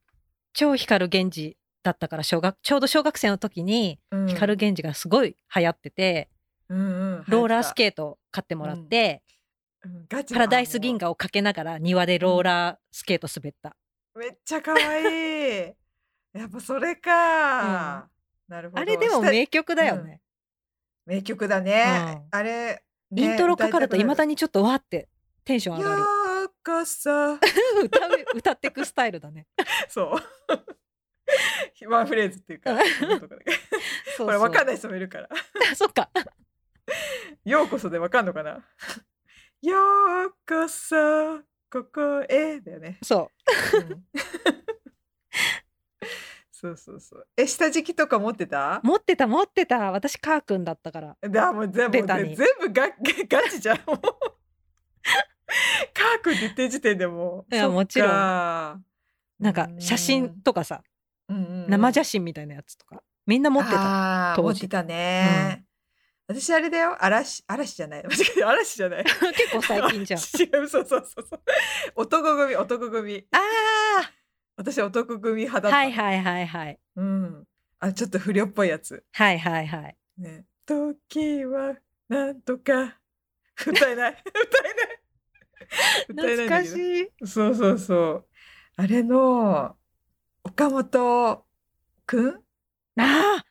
[0.53, 6.29] 超光源氏だったから小学ちょうど小学生の時にうん光源氏がすごい流行ってて、
[6.69, 6.81] うんう
[7.19, 7.23] ん。
[7.27, 9.23] ローラースーケートを買ってもらって、
[10.09, 10.99] パラダイス銀河。
[10.99, 13.75] 河をかけながら庭でローラースケート滑った。
[14.15, 15.73] めっちゃかわいい。
[16.33, 18.09] やっぱそれか。
[18.47, 18.81] なるほど。
[18.81, 20.21] あれでも名曲だよね。
[21.05, 22.27] 名曲だね。
[22.31, 25.09] うんあれ、ねイントロかかるといまだににちょっとわーって
[25.43, 26.01] テンション上がる。
[28.35, 29.47] 歌ってくスタイルだね。
[29.89, 30.09] そう。
[31.87, 32.73] ワンフレーズっていうか。
[32.73, 32.79] うん
[34.17, 35.29] これわかんない人もいるから。
[35.75, 36.09] そっか。
[37.45, 38.65] ようこそでわかんのかな
[39.61, 42.99] ようこそここへだよね。
[43.03, 43.31] そ
[43.73, 44.03] うん
[46.51, 47.27] そうそうそう。
[47.37, 48.81] え、下敷きとか持ってた？
[48.83, 48.87] う。
[48.87, 49.91] 持ってた持ってた。
[49.91, 51.15] 私カー君だったから。
[51.21, 53.77] だもう全部全部ガガチじゃん。
[53.87, 57.55] もうカー君って言ってる時点でもう。
[57.55, 60.83] いやもちろんなんか写真とかさ、
[61.29, 63.01] うんうんうん生写真みたいなやつとか。
[63.25, 64.33] みんな持ってた。
[64.35, 65.65] 当時持ってたね。
[66.27, 66.95] 私あれだよ。
[67.03, 68.03] 嵐、嵐じゃない。
[68.45, 69.03] 嵐じゃない。
[69.33, 70.19] 結構最近じゃん。
[70.59, 71.41] 違う、そうそうそうそう。
[71.95, 73.27] 男組、男組。
[73.31, 73.39] あ
[74.55, 75.77] 私男組派だあった。
[75.77, 76.79] はいはいはいはい。
[76.97, 77.47] うん。
[77.79, 79.03] あ、ちょっと不良っぽいやつ。
[79.11, 79.97] はいはいはい。
[80.17, 80.45] ね。
[80.65, 81.75] 時は
[82.09, 82.99] なんとか
[83.65, 84.23] 歌えない。
[84.25, 86.45] 歌えない。
[86.45, 87.27] 懐かしい。
[87.27, 88.25] そうそうそう。
[88.75, 89.75] あれの
[90.49, 91.45] 岡本
[92.07, 92.33] くん？
[92.99, 93.45] ああ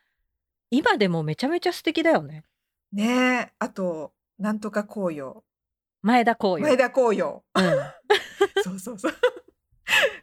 [0.69, 2.43] 今でもめちゃめちゃ素敵だよね。
[2.91, 3.53] ねえ。
[3.57, 5.43] あと、なんとか紅葉。
[6.01, 6.77] 前田光前陽。
[6.77, 7.41] 田紅葉。
[7.55, 7.63] うん。
[8.63, 9.13] そうそうそう。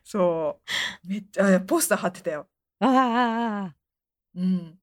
[0.05, 0.61] そ
[1.05, 1.09] う。
[1.09, 2.47] めっちゃ、あポスター貼ってたよ。
[2.81, 3.75] ああああ
[4.35, 4.79] うん。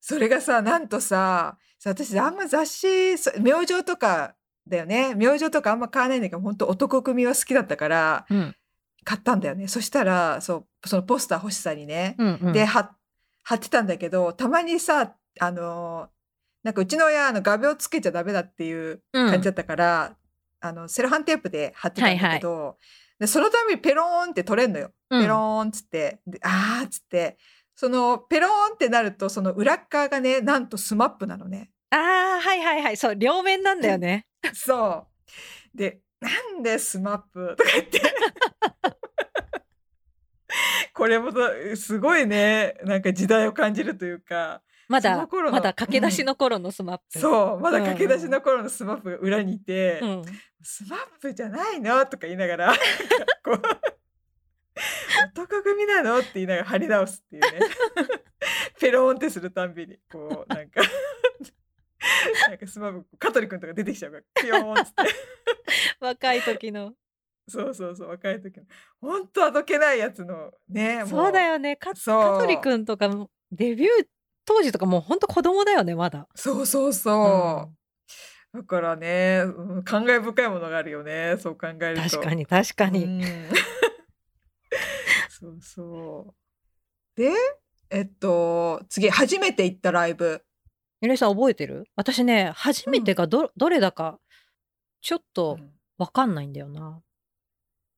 [0.00, 4.36] それがさ、なんとさ、さ私あんま雑誌、そ明星とか
[4.68, 5.14] だよね。
[5.14, 8.56] 明星とかあんま買わないんだけど、本当男組は好きだったから、うん
[9.06, 9.68] 買ったんだよね。
[9.68, 12.16] そしたら、そう、そのポスター欲しさにね。
[12.18, 12.52] うんうん。
[12.52, 12.96] で、貼
[13.44, 16.16] 貼ってたんだけど、たまにさ、あのー
[16.64, 20.16] なんかうちの親、あの、画鋲つけちゃダメだっていううん感じだったから、
[20.60, 22.76] あの、セロハンテープで貼ってたんだけど、
[23.20, 24.90] でそのためにペローンって取れんのよ。
[25.10, 27.38] うんペローンっつって、であーっつって、
[27.76, 31.70] そのペローンってなると、その裏っ側がね、なんと SMAP なのね。
[31.90, 32.96] ああはいはいはい。
[32.96, 34.26] そう両面なんだよね。
[34.52, 35.06] そ
[35.74, 35.76] う。
[35.78, 37.54] で、なんで SMAP？
[37.56, 38.00] とか言って。
[40.94, 41.36] これもさ
[41.76, 47.18] すごいね、なんか時代を感じるというか、まだまだ駆け出しの頃の SMAP。
[47.18, 50.22] そう、まだうんうん駆け出しの頃の SMAP が裏にいて、うん。
[50.62, 52.06] SMAP じゃないの？
[52.06, 52.72] とか言いながら、
[53.44, 53.60] こう
[55.36, 56.18] 男組なの？
[56.18, 57.50] って言いながら張り直すっていうね。
[58.80, 60.80] ペローンってするたんびに、こう、なんか、
[62.48, 65.02] なんか SMAP、香取君とか出てきちゃうから、ピヨーンっつって。
[66.00, 66.94] 若い時の。
[67.48, 68.64] そうそうそう、若い時の。
[69.00, 71.04] ほんとあどけないやつのね。
[71.06, 71.76] そうだよね。
[71.76, 74.06] か香取くんとかもデビュー
[74.44, 76.28] 当時とかもうほんと子供だよねまだ。
[76.34, 78.56] そうそうそう。
[78.56, 82.02] だからね、うん感慨深いものがあるよね、そう考えると。
[82.02, 83.04] 確かに確かに。
[83.04, 83.22] うん
[85.28, 86.34] そうそ
[87.14, 87.20] う。
[87.20, 87.30] で、
[87.90, 90.42] えっと、次、初めて行ったライブ。
[91.00, 91.84] ゆりさん覚えてる？
[91.96, 94.18] 私ね初めてがど,、どれだか
[95.02, 97.00] ちょっとうんわかんないんだよな。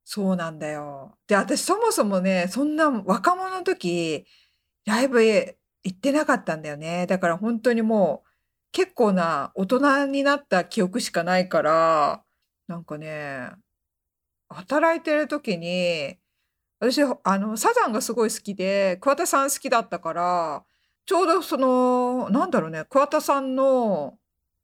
[0.05, 1.19] そうなんだよ。
[1.27, 4.25] で、私そもそもね、そんな若者の時、
[4.87, 7.07] ライブへ行ってなかったんだよね。
[7.07, 8.29] だから本当にもう、
[8.73, 12.25] 結構な大人になった記憶しかないから、
[12.69, 13.51] なんかね、
[14.49, 16.19] 働いてる時に、
[16.81, 20.65] 私、あの、サザンがすごい好きで、桑田さん好きだったから、
[21.09, 24.18] ちょうどその、なんだろうね、桑田さんの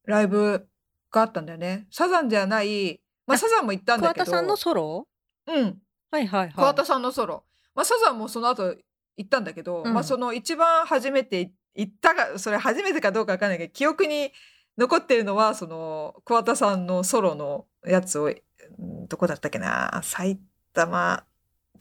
[0.05, 0.69] ライブ
[1.11, 1.87] があったんだよね。
[1.91, 4.27] サザンじゃない、まああサザンも行ったんだけど。
[4.27, 5.09] 桑田さんのソロ？
[5.47, 5.79] うん。
[6.11, 6.53] はいはいはい。
[6.53, 7.45] 桑田さんのソロ。
[7.75, 8.77] まあ、サザンもその後
[9.17, 14.31] 行ったんだけど、うんまあ、その一番初めて行ったか、それ初めてかどうかわかんないけど、記憶に
[14.77, 20.39] 残ってるのは、その、桑田さんのソロのやつを、うんどこだったっけな埼
[20.75, 21.25] 玉、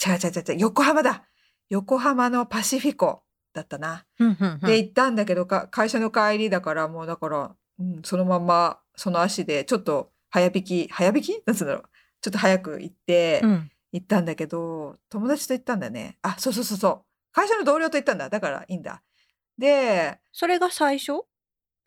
[0.06, 1.23] 違う違う違う違う、横浜だ
[1.69, 3.22] 横浜のパシフィコ
[3.54, 4.06] だったな。
[4.63, 11.44] で、行ったんだけど、か会社の帰りだから、もうだから、うん、そのまんま、その足で、ちょっと早引き、早引き？
[11.46, 11.84] なんつうんだろう。
[12.22, 16.18] ちょっと早く行って、うん行ったんだけど、友達と行ったんだね。
[16.24, 17.06] あ、そうそうそうそう。
[17.32, 18.28] 会社の同僚と行ったんだ。
[18.28, 19.04] だからいいんだ。
[19.56, 21.26] で、それが最初？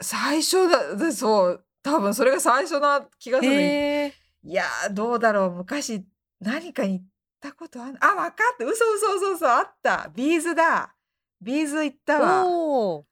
[0.01, 3.53] 最初だ、でそう、多分それが最初な気がする。
[3.55, 4.15] へえ。
[4.45, 5.51] いやー、どうだろう。
[5.51, 6.07] 昔、
[6.41, 7.07] 何かに行っ
[7.41, 8.65] たことあるあ、わかった。
[8.65, 9.49] 嘘嘘嘘嘘。
[9.49, 10.09] あった。
[10.15, 10.95] B'z だ。
[11.41, 13.05] B'z 行ったわ。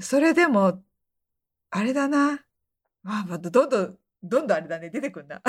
[0.00, 0.82] それでも、
[1.70, 2.44] あれだな。
[3.02, 4.90] まあ、まあどんどん、どんどんあれだね。
[4.90, 5.42] 出てくんな。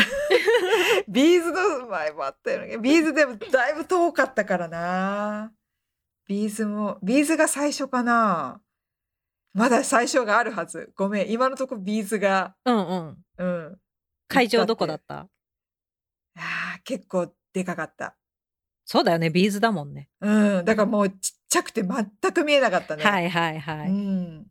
[1.07, 2.77] B'z の前もあったよね。
[2.77, 5.53] B'z でもだいぶ遠かったからな。
[6.27, 8.61] B'z も、 B'z が最初かな。
[9.53, 10.91] まだ最初があるはず。
[10.95, 11.31] ごめん。
[11.31, 13.25] 今のとこ B'z が、うんうん。
[13.37, 13.79] うん。
[14.27, 15.27] 会場どこだった？
[16.35, 18.15] あー結構でかかった。
[18.85, 20.09] そうだよね B'z だもんね。
[20.21, 20.65] うん。
[20.65, 23.03] だからもうちっちゃくて全く見えなかったね。
[23.03, 23.89] はいはいはい。
[23.89, 24.47] うん。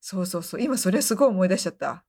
[0.00, 0.62] そうそうそう。
[0.62, 2.04] 今それすごい思い出しちゃった。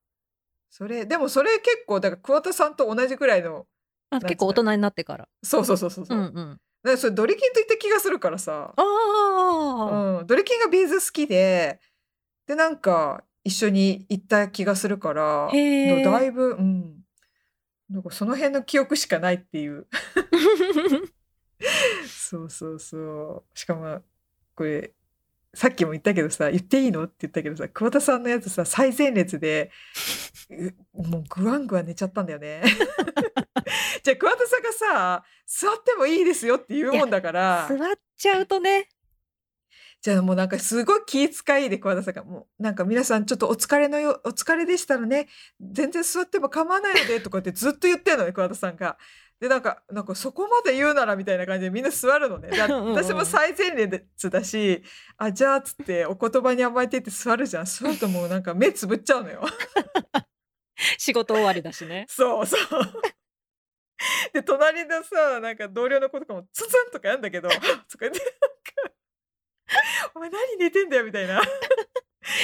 [0.70, 3.66] それ、でもそれ結構、だから桑田さんと同じぐらいの、
[4.12, 5.28] あ結構大人になってから。
[5.42, 6.22] そうそうそうそうそうう。
[6.22, 6.58] んうん。
[6.84, 8.72] だそれドリキンと言った気がするからさ。
[8.76, 10.20] ああ。
[10.20, 10.28] うん。
[10.28, 11.80] ドリキンがビーズ好きで、
[12.46, 17.00] で、なんか、一緒に行った気がするから、だいぶ、うん。
[17.90, 19.88] なんかその辺の記憶しかないっていう。
[22.08, 23.58] そうそうそう。
[23.58, 24.02] しかも、
[24.60, 24.92] これ、
[25.54, 27.06] さっきも言ったけどさ、言っていいの？
[27.06, 29.72] って言ったけどさ、桑田さんのやつさ、最前列で、
[30.50, 32.62] うもうぐわんぐわん寝ちゃったんだよね。
[34.04, 37.78] じゃあ桑田さんがさ、座ってもいいですよって言うもんだから、座っ
[38.18, 38.90] ちゃうとね。
[40.02, 45.28] じゃあもうなんかすごい気遣いで桑田さんがもうなんか皆さんちょっとお疲れのよお疲れでしたらね
[45.62, 48.98] 全然座っても構わないのでとかってずっと言ってんのね桑田さんが。
[49.40, 52.50] でなんかなんかそこまで言うならみたいな感じでみんな座るのね。
[52.60, 54.84] 私も最前列だし
[55.18, 59.46] あじゃあっつってお言葉に甘えてって座るじゃん座るともうなんか目つぶっちゃうのよ。
[60.98, 62.06] 仕事終わりだしね。
[62.10, 62.60] そうそう。
[64.34, 67.62] で隣のさなんか同僚の子とかもツツンとかやんだけどとか
[68.02, 68.30] 言ってなん
[68.90, 68.94] か
[70.16, 71.42] 「お前何寝てんだよ」みたいな。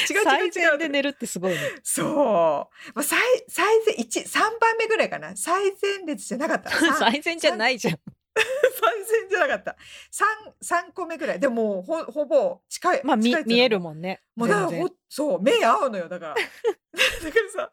[0.10, 0.70] 違う違う最違う。
[0.70, 1.60] 前で寝るってすごいね。
[1.84, 2.14] そう。
[2.14, 2.68] ま
[3.02, 5.36] あ、最最前一三番目ぐらいかな。
[5.36, 6.70] 最前列じゃなかった。
[6.94, 8.00] 三最前じゃないじゃん。
[8.36, 9.76] 最前じゃなかった。
[10.12, 10.28] 三
[10.62, 11.40] 三個目ぐらい。
[11.40, 13.02] でもほほぼ近い。
[13.04, 14.22] まあ見見えるもんね。
[14.36, 16.36] もうだからほそう目合うのよだから。
[16.36, 17.70] だからさは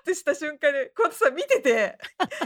[0.00, 1.96] ってした瞬間にこうやってさ見てて「やばい違う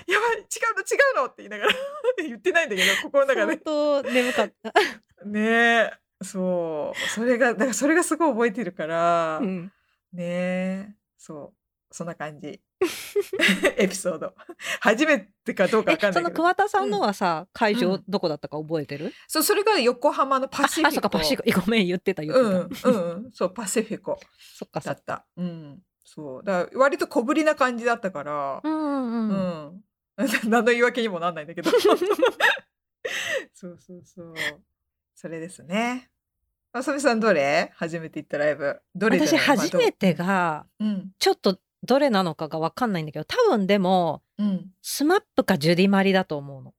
[0.07, 1.73] の違うの」って言いながら
[2.19, 3.63] 言ってないんだけど心の中相で。
[3.65, 4.73] 当眠かった。
[5.27, 6.99] ねえそう。
[7.11, 9.39] それがだからそれがすごい覚えてるから。
[9.43, 9.73] うん。
[10.13, 11.95] ねえそう。
[11.95, 12.61] そんな感じ。
[13.77, 14.35] エピソード。
[14.81, 16.35] 初めてかどうかわかんないけど。
[16.35, 18.05] 桑田さんのはさ、会場うん。
[18.09, 19.13] どこだったか覚えてる？
[19.29, 20.89] そうそれが横浜のあ、パシフィコ。
[20.89, 21.61] あそっかパシフィコ。
[21.61, 22.35] ごめん言ってた言っ
[22.69, 22.89] てた。
[22.89, 23.33] うんうんうん。
[23.33, 24.81] そうパシフィコ そっか。
[24.81, 25.25] だった。
[25.37, 25.83] うん。
[26.05, 26.45] そう。
[26.45, 29.77] だから割と小ぶりな感じだったからうんうんううん。
[29.77, 29.85] ん。
[30.51, 31.71] 何の言い訳にもなんないんだけど。
[31.71, 31.93] そ
[33.71, 34.35] うそうそう
[35.15, 36.11] それですね。
[36.73, 37.71] あさみさんどれ？
[37.77, 38.81] 初めて行ったライブ。
[38.95, 41.11] どれ私初めてがどうん。
[41.19, 44.67] ちょっとどれなのかがわかんないんだけど、多分でもうん。
[44.83, 46.75] SMAP かジュディマリだと思うの。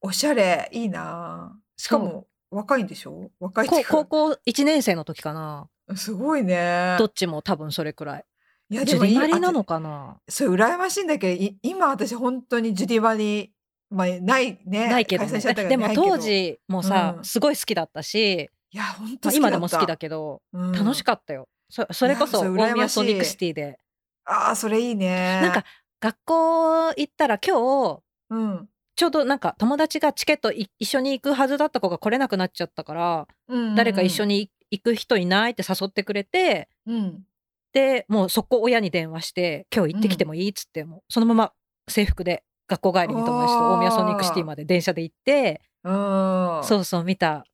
[0.00, 0.68] おしゃれ。
[0.72, 1.52] いいな。
[1.54, 3.30] あしかも若いんでしょ？
[3.38, 5.68] 若い高校1年生の時かな。
[5.94, 6.96] すごいね。
[6.98, 8.24] どっちも多分それくらい。
[8.70, 10.18] いやジュディマリなあのかな？
[10.28, 13.52] それ羨ましいんだけどい今私本当にジュディマリ
[13.90, 14.88] まあないね。
[14.88, 15.40] ないけど、ね。
[15.40, 17.24] でも当時もさ、うん。
[17.24, 21.48] すごい好きだったし、いや本当今でも好きだけけど、ど、楽しかったよ。
[21.70, 23.78] そそれこそ大宮ソニックシティで。
[24.24, 25.40] ああそれいいね。
[25.42, 25.64] なんか
[26.00, 27.56] 学校行ったら今
[27.96, 28.68] 日うん。
[28.94, 37.24] ちょうどなんか友達がチケットい一緒に行くはずだった子が来れなくなっちゃったから、うん誰か一緒にに行く人いないって誘ってくれてうん。
[37.72, 41.52] でもう速攻親に電話して「今日行ってきてもいい?」っつって、もうそのまま
[41.88, 46.60] 制服で学校帰りに友達と大宮ソニックシティまで電車で行ってうん。
[46.62, 47.44] そうそう見た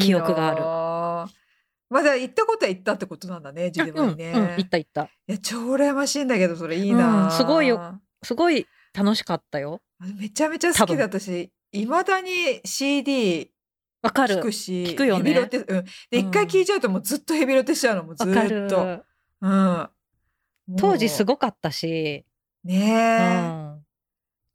[0.00, 0.62] 記憶がある。
[0.64, 1.28] あ
[1.90, 5.02] まだ行ったことは行ったってことなんだねジュディマリね、うんうん、行った行った。
[5.04, 9.82] いや超羨ましいんだけどそれいいな、うんすごいよすごい楽しかったよ。
[10.18, 13.50] めちゃめちゃ好きだったしいまだに CD
[14.02, 14.36] わかる。
[14.36, 15.32] 聞くし聞くよね。
[15.32, 15.84] ヘビロテ、うん、でうん。
[16.10, 19.02] 一回聞いちゃうともうずっとヘビロテしちゃうのもうずっと、
[19.40, 19.88] うん、
[20.76, 22.24] 当時すごごかったし、
[22.64, 23.63] ねうえ、ん、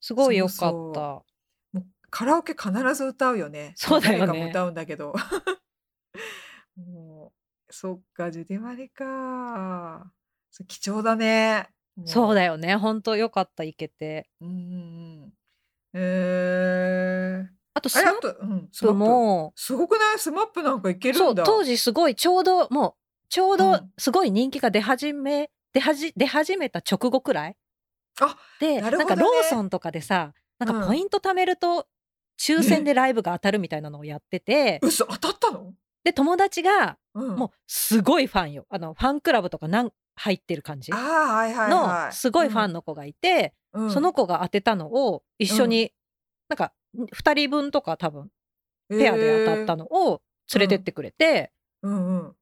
[0.02, 0.64] すごいよかった。
[0.64, 3.74] そうそもうカラオケ必ず歌うよね。
[3.76, 4.20] そうだよね。
[4.20, 5.14] 誰かも歌うんだけど。
[6.76, 7.34] も
[7.70, 10.12] うそっかジュディマリか。
[10.68, 11.70] 貴重だね。
[12.06, 12.76] そうだだよね。
[12.76, 14.30] 本当よかった行けて。
[14.42, 14.58] うんうんう
[15.28, 15.34] ん。
[15.94, 20.20] えー、あとスマッあれあと、うん、すごくない？
[20.20, 22.94] SMAPなんかいけるそうんだ当時すごいちょうどもう
[23.30, 23.94] ちょうどうん。
[23.98, 27.56] すごい人気が出始め出はじ出始めた直後くらいあ
[28.60, 30.82] でな,、ねんかローソンとかでさなんうん。
[30.82, 31.88] かポイント貯めると
[32.40, 38.66] 抽選でライブが当たるみたいなのをやってて、嘘当たったの、で友達がうん、もうすごいファンよ。
[38.70, 45.92] あのファンクラブとかなん入ってる感じのすごいファンの子がいて、うん、うんその子が当てたのを一緒に、
[46.48, 48.30] なんか2人分とか多分
[48.90, 50.22] ペアで当たったの、のを
[50.54, 51.52] 連れてってくれて、
[51.84, 52.36] うんうん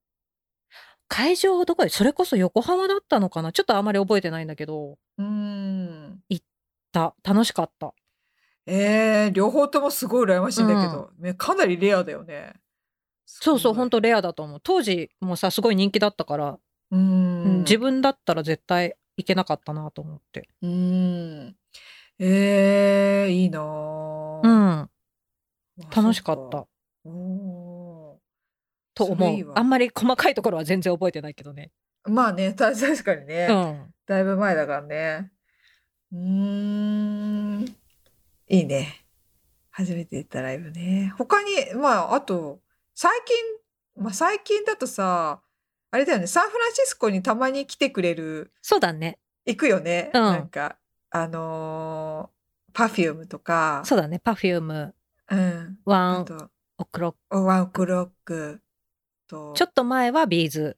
[1.08, 3.52] 会場どこでそれこそ横浜だったのかな？
[3.52, 4.98] ちょっとあんまり覚えてないんだけど。
[5.18, 6.20] うん。
[6.92, 7.16] た。
[7.24, 7.94] 楽しかった。
[8.66, 12.54] えー、両方ともすごい羨ましいんだけど、ねかなりレアだよね。
[13.26, 14.60] そうそう本当当レアだと思う。
[14.62, 16.60] 当時もさすごい人気だったから、
[16.92, 17.44] ううん。
[17.44, 20.50] ん自分だったら絶対行けなかったなと思って。
[20.62, 21.56] うん。
[22.20, 24.90] えー、いいなうぁん
[25.96, 26.66] 楽しかった。
[27.06, 27.67] おー
[28.98, 31.72] と思うあんまり細かいところは全然覚えてないけどね
[32.04, 35.32] まあね た確かにね、うんだいぶ前だからね。
[36.14, 37.66] うーん。
[38.48, 39.06] いいね。
[39.70, 41.14] 初めて行ったライブね。
[41.18, 42.62] 他に、まあ、あと、
[42.96, 45.42] 最近、まあ最近だとさ、
[45.92, 49.20] あれだよね、サンフランシスコにたまに来てくれる、そうだね。
[49.46, 50.10] 行くよね。
[50.14, 50.78] うんなんか、
[51.10, 54.20] あのー、 Perfumeとか、そうだね。
[54.20, 54.96] Perfume、
[55.30, 55.80] うん。
[55.84, 56.22] ONE
[56.78, 58.62] OK ROCK。ONE OK ROCK
[59.28, 60.78] と、ちょっと前は B'z。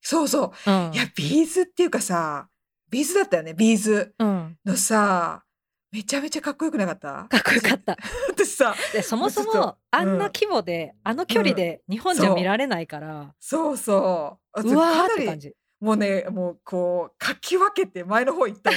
[0.00, 0.70] そうそう。
[0.70, 0.96] うんい。
[0.96, 2.48] や、 B'zっていうかさ、
[2.90, 4.58] B'zだったよね、 B'zうん。
[4.64, 5.44] のさ、
[5.90, 7.26] めちゃめちゃかっこよくなかった？
[7.28, 7.96] かっこよかった。
[8.30, 14.62] 私 さ、でそもそもあんな規模で、あの距離で日本じゃ見られないから、そうそう。
[14.62, 15.54] うわーって感じ。
[15.80, 18.76] もうね、もうこう、かき分けて前の方行ったの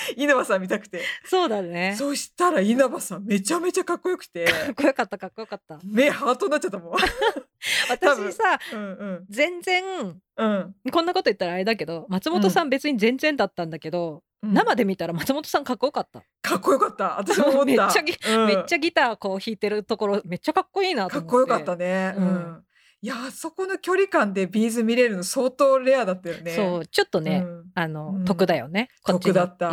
[0.16, 1.02] 稲葉さん見たくて。
[1.24, 1.94] そうだね。
[1.96, 5.78] そしたら稲葉さんめちゃめちゃかっこよくて、かっこよかったかっこよかった。
[5.84, 6.92] 目ハートになっちゃったもん。
[7.88, 8.84] 私さうんう
[9.20, 9.26] ん。
[9.28, 10.74] 全然うん。
[10.92, 17.18] こんなこと言ったらあれだけど松本さん別に全然だったんだけど、うん生で見たら松本さんかっこよかった、かっこよかった。
[17.18, 17.66] 私も思った。
[17.66, 22.14] めっちゃぎうんめっちゃギターこう弾いてるところめっちゃかっこいいなと思ってかっこよかったね。
[22.16, 22.64] ううんん。
[23.00, 26.50] いや、あそこの距離感でビーズ見れるの相当レアだったよね。
[26.52, 29.70] そうちょっとね、うんあの、うん得だよね得だった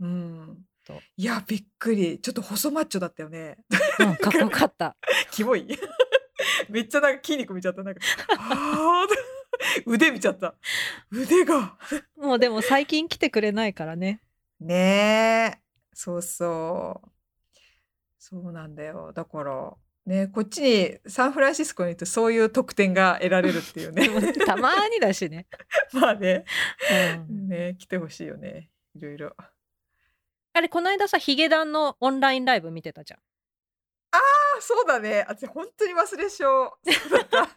[0.00, 1.00] うんと。
[1.16, 2.20] いや、びっくり。
[2.20, 3.56] ちょっと細マッチョだったよね。
[3.98, 4.96] うん、かっこよかった
[5.32, 5.66] キモい。
[6.68, 7.82] めっちゃなんか筋肉見ちゃった。
[7.82, 8.00] なんか、
[8.38, 10.54] あー 腕見ちゃった。
[11.10, 11.78] 腕が。
[12.16, 14.20] もうでも最近来てくれないからね
[14.60, 15.58] ねえ。
[15.92, 17.08] そうそう。
[18.18, 19.12] そうなんだよ。
[19.12, 19.74] だから、
[20.06, 24.34] ね、こっちにサンフランシスコに行ってそういう特典が得られるっていうね。
[24.44, 25.46] たまにだしね、
[25.94, 26.44] まあね。
[27.28, 28.70] うんね、来てほしいよね。
[28.94, 29.34] いろいろ。
[30.52, 33.20] あれこの間さヒゲダンのオンラインライブ見てたじゃん
[34.12, 34.20] あ、
[34.60, 35.24] そうだね。
[35.26, 36.44] 私本当に忘れ性。
[36.44, 37.48] そうだった。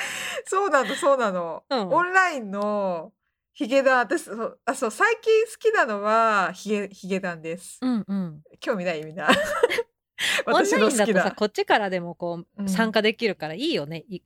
[0.46, 1.64] そうなの、そうなの。
[1.68, 3.12] うんオンラインの
[3.52, 7.78] ヒゲダン、私、そう、あ、そう、最近好きなのはヒゲ、ヒゲダンです。
[7.82, 9.04] うんうん興味ない？
[9.04, 9.28] みんな。
[10.46, 11.34] オンラ私インだとさ。
[11.36, 12.68] こっちからでもこううん。
[12.68, 14.20] 参加できるからいいよね、い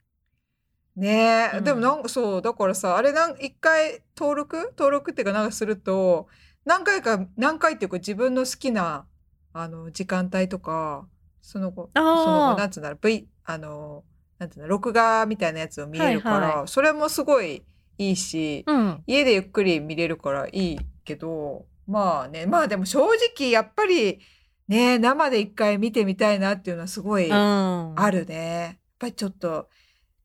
[0.97, 1.65] ねえ、うん。
[1.65, 4.57] でもなんかそう、だからさ、あれなん、一回登録？
[4.77, 6.29] 登録っていうかなんかすると、
[6.65, 9.07] 何回か、何回っていうか自分の好きな、
[9.53, 11.07] あの、時間帯とか、
[11.43, 14.05] その後、その後、なんつうんだろう、V、あの、
[14.39, 17.65] なんていうの、録画みたいなやつを見れるから、はいはそれもすごい
[17.99, 19.03] いいし、うん。
[19.07, 24.21] 家でゆっくり見れるからいいけど、まあね、まあでも正直やっぱり
[24.67, 28.63] ね、生で一回見てみたいなっていうのはすごいうんあるね。
[28.65, 29.69] やっぱりちょっと、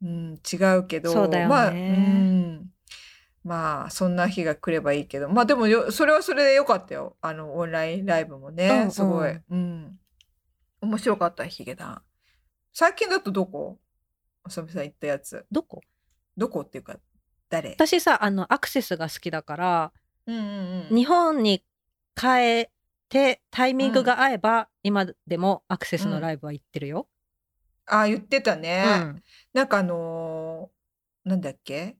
[0.01, 2.71] うん、違うけど、ねまあ、うん、
[3.43, 7.17] まあそんな日が来ればいいけど、まあでもよそれはそれでよかったよ。
[7.21, 9.99] あのオンラインライブもね、うんうんすごい、うん、
[10.81, 12.01] 面白かったヒゲダン。
[12.71, 13.77] 最近だとどこ？
[14.45, 15.45] おさみさん行ったやつ。
[15.51, 15.81] どこ？
[16.37, 16.95] どこっていうか
[17.49, 17.71] 誰？
[17.71, 19.91] 私さあのアクセスが好きだから
[20.27, 20.95] うんうんうん。
[20.95, 21.65] 日本に
[22.15, 22.27] 帰
[22.67, 22.69] っ
[23.09, 27.07] てタイミングが合えば、今でもアクセスのライブは行ってるよ。
[27.87, 28.83] あ、言ってたね。
[28.85, 29.23] うん。
[29.53, 31.97] なんかあのーなんだっけ？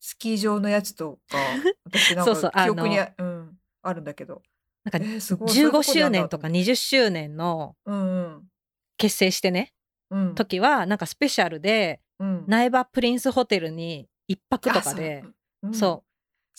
[0.00, 1.38] スキー場のやつとか、
[1.84, 4.42] 私なんか記憶にああ,、うん、あるんだけど。
[4.84, 5.48] なんかえーすごい。
[5.50, 8.48] そういうと15こにあんだ周年とか20周年のうん
[8.96, 9.72] 結成してね
[10.10, 10.28] うん。
[10.28, 10.34] うん。
[10.34, 15.24] 時はなんかスペシャルでうん、苗場プリンスホテルに一泊とかで
[15.64, 16.02] あそう,、ん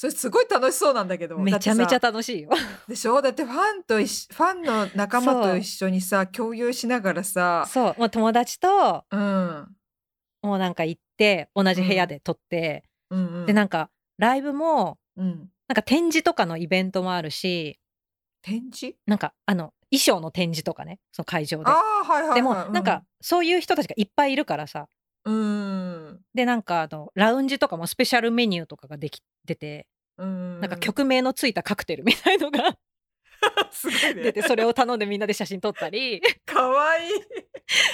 [0.03, 1.35] そそれすごい楽しそうなんだけど。
[1.35, 2.49] うめちゃめちゃ楽しいよ。
[2.51, 3.21] さでしょ？
[3.21, 9.67] だってファンと一緒ファンの仲間と一緒にさ、共有しながらさ、そうもう友達とうん。
[10.41, 13.45] もうなんか行って同じ部屋で撮って、うんうん。
[13.45, 15.49] でなんかライブもうん。
[15.69, 17.79] なんか展示とかのイベントもあるし
[18.41, 18.97] 展示？
[19.07, 21.71] なんかあの衣装の展示とかねその会場であ。
[21.71, 22.35] あ、はいはい、はい。
[22.35, 24.89] でもなんか、そういう人たちがいっぱいいるからさ
[25.23, 26.19] うん。
[26.33, 30.59] でなんかあのラウンジとかもスペシャルメニューとかができてて、うん。
[30.59, 32.77] なんか曲名のついたカクテルみたいのが
[33.71, 34.23] すごいね。
[34.23, 37.11] 出てそれを頼んでみんなで写真撮ったり かわいい。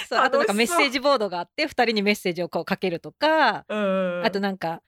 [0.08, 4.22] そうあとなんかメッセージボードがあって2人にメッセージをこうかけるとか、うん。
[4.24, 4.82] あとなんか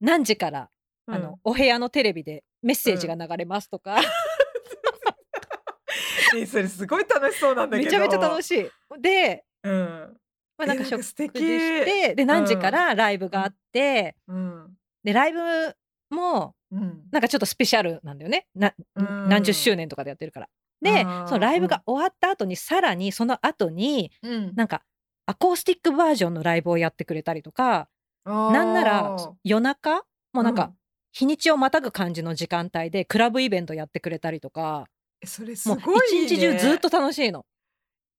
[0.00, 0.70] 何時から、
[1.06, 4.00] うん、あのお部屋のテレビでメッセージが流れますとか、
[6.34, 7.90] ねそれすごい楽しそうなんだけど。
[7.90, 8.70] めちゃめちゃ楽しい。
[9.00, 10.16] で、うん。
[10.56, 14.74] まあ、なんか食事し敵てで何時からライブがあって、うん。
[15.04, 15.76] でライブ
[16.10, 17.02] もうん。
[17.10, 20.48] なんかちょっとスペシャルなんだよねな、うん何十周年とかでやってるから。
[20.80, 24.52] でそのライブが終わった後に、さらにその後にうん。
[24.54, 24.82] なんか
[25.26, 27.88] アコースティックバージョンのライブをやってくれたりとか
[28.24, 30.02] なんなら夜中
[30.32, 30.74] もうなんかうん
[31.10, 34.84] 日にちをまたぐ感じの時間帯でクラブイベントやってくれたりとか
[35.20, 36.26] えそれすもうごいいい、ね。
[36.26, 37.44] 一日中ずっと楽しいの。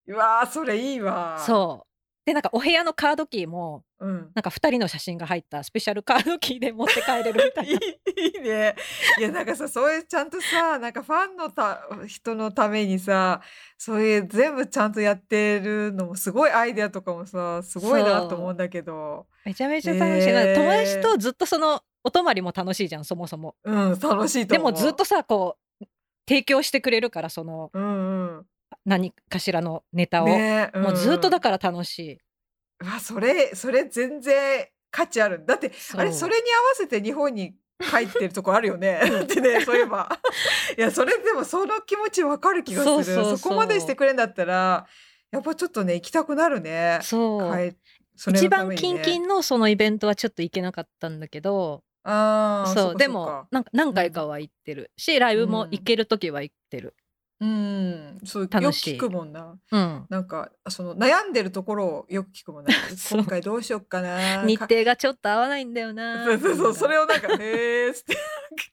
[0.08, 1.38] うわーそれいいわ。
[1.45, 1.89] そう
[2.30, 4.30] でなんかお部屋のカードキーもうん。
[4.36, 7.71] なんか2人の写真が入ったスペシャルカードキーで持って帰れるみたいな。
[8.21, 8.75] いいね。
[9.17, 13.41] いやなんかさそういうちゃんとさなんかファンのた人のためにさ
[13.80, 23.55] そういう全部ちゃんとやってるのもすごいアイデアとかもさすごいなと思うんだけどめちゃめちゃ楽しい、へー友達とずっとそのお泊まりも楽しいじゃんそもそも。
[23.63, 24.71] うん楽しいとで思う。
[24.71, 25.86] もずっとさこう
[26.27, 28.45] 提供してくれるからそのうんうん。
[28.86, 32.20] 何かしらのネタを、ねもうずっとだかから楽しい。
[32.80, 32.93] ら。
[32.93, 35.43] わそれそれ全然価値ある。
[35.45, 38.99] だってあれそれに合わせて日本に帰ってるとこあるよね。
[39.09, 40.09] だってねそういえば。
[40.78, 43.38] いやそれでもその気持ちわかる気がする。
[43.38, 44.88] そこまでしてくれんだったら
[45.32, 46.99] やっぱちょっとね行きたくなるね。
[47.01, 47.76] そう、帰
[48.15, 56.95] それ一番キンキンのそのイベントはちょっと行けなかったんだけどああそうでもなんか何回かは行ってるし、ライブも行ける時は行ってる。
[57.42, 58.20] うん。
[58.26, 59.58] そうよく聞くもんな。
[59.72, 60.06] うん。
[60.10, 62.74] なんかその悩んでるところをよく聞くもんな。
[63.12, 64.44] 今回どうしよっかな。
[64.48, 66.26] 日か程がちょっと合わないんだよな。
[66.26, 66.74] そうそうそう。
[66.76, 68.18] それををなんか「へえ」って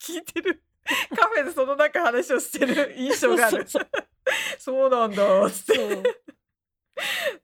[0.01, 0.63] 聞いてる。
[1.17, 3.67] カフェでそのなんか話をしてる印象がある。
[3.69, 3.89] そう
[4.59, 5.75] そうなんだって。
[5.75, 6.03] そう。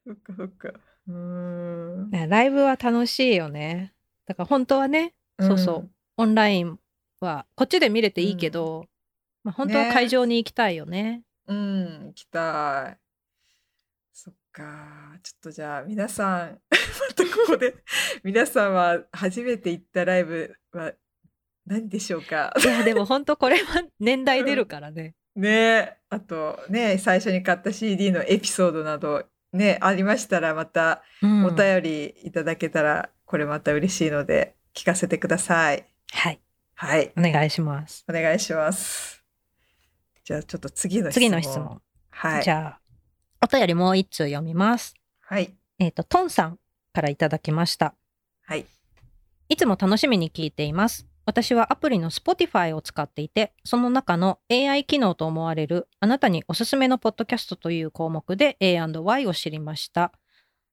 [0.07, 0.68] そっかそっか。
[1.09, 2.11] うーん。
[2.11, 3.95] ねライブは楽しいよね。
[4.27, 5.91] だから本当はねそうそう。
[6.16, 6.79] オンライン
[7.20, 8.87] はこっちで見れていいけど、
[9.45, 9.93] まあ、本当はね。
[9.93, 11.22] 会場に行きたいよね。
[11.47, 12.99] うん、うん、行きたい。
[14.12, 15.18] そっか。
[15.22, 17.74] ちょっとじゃあ皆さん またここで
[18.22, 20.93] 皆さんは初めて行ったライブは
[21.66, 22.53] 何でしょうか？
[22.62, 25.14] いやでも本当これは年代出るからね。
[25.34, 25.97] ね。
[26.11, 31.45] あとね最初に買った CD のエピソードなどねありましたらまたうん。
[31.47, 35.86] お便りいただけたらこれまた嬉しいので聞かせてください。
[36.12, 36.40] はい。
[36.74, 38.05] はい、お願いします。
[38.09, 39.22] お願いします。
[40.25, 41.23] じゃあちょっと次の質問。
[41.23, 42.43] 次の質問、はい。
[42.43, 42.81] じゃあ
[43.43, 45.55] お便りもう一通読みますはい。
[45.79, 46.59] えっ、とトンさん
[46.93, 47.95] からいただきました
[48.45, 48.66] はい。
[49.49, 51.07] いつも楽しみに聞いています。
[51.25, 60.12] 私はアプリの Spotify を使っていて、その中の AI 機能と思われるあなたにおすすめのポッドキャストという項目で A&Y を知りました。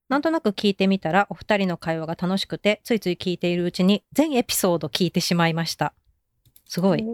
[0.08, 5.94] なんとなく聞いてみたらお二人の会話が楽しくて、ついつい聞いているうちに全エピソード聞いてしまいました。
[6.66, 7.06] すごい。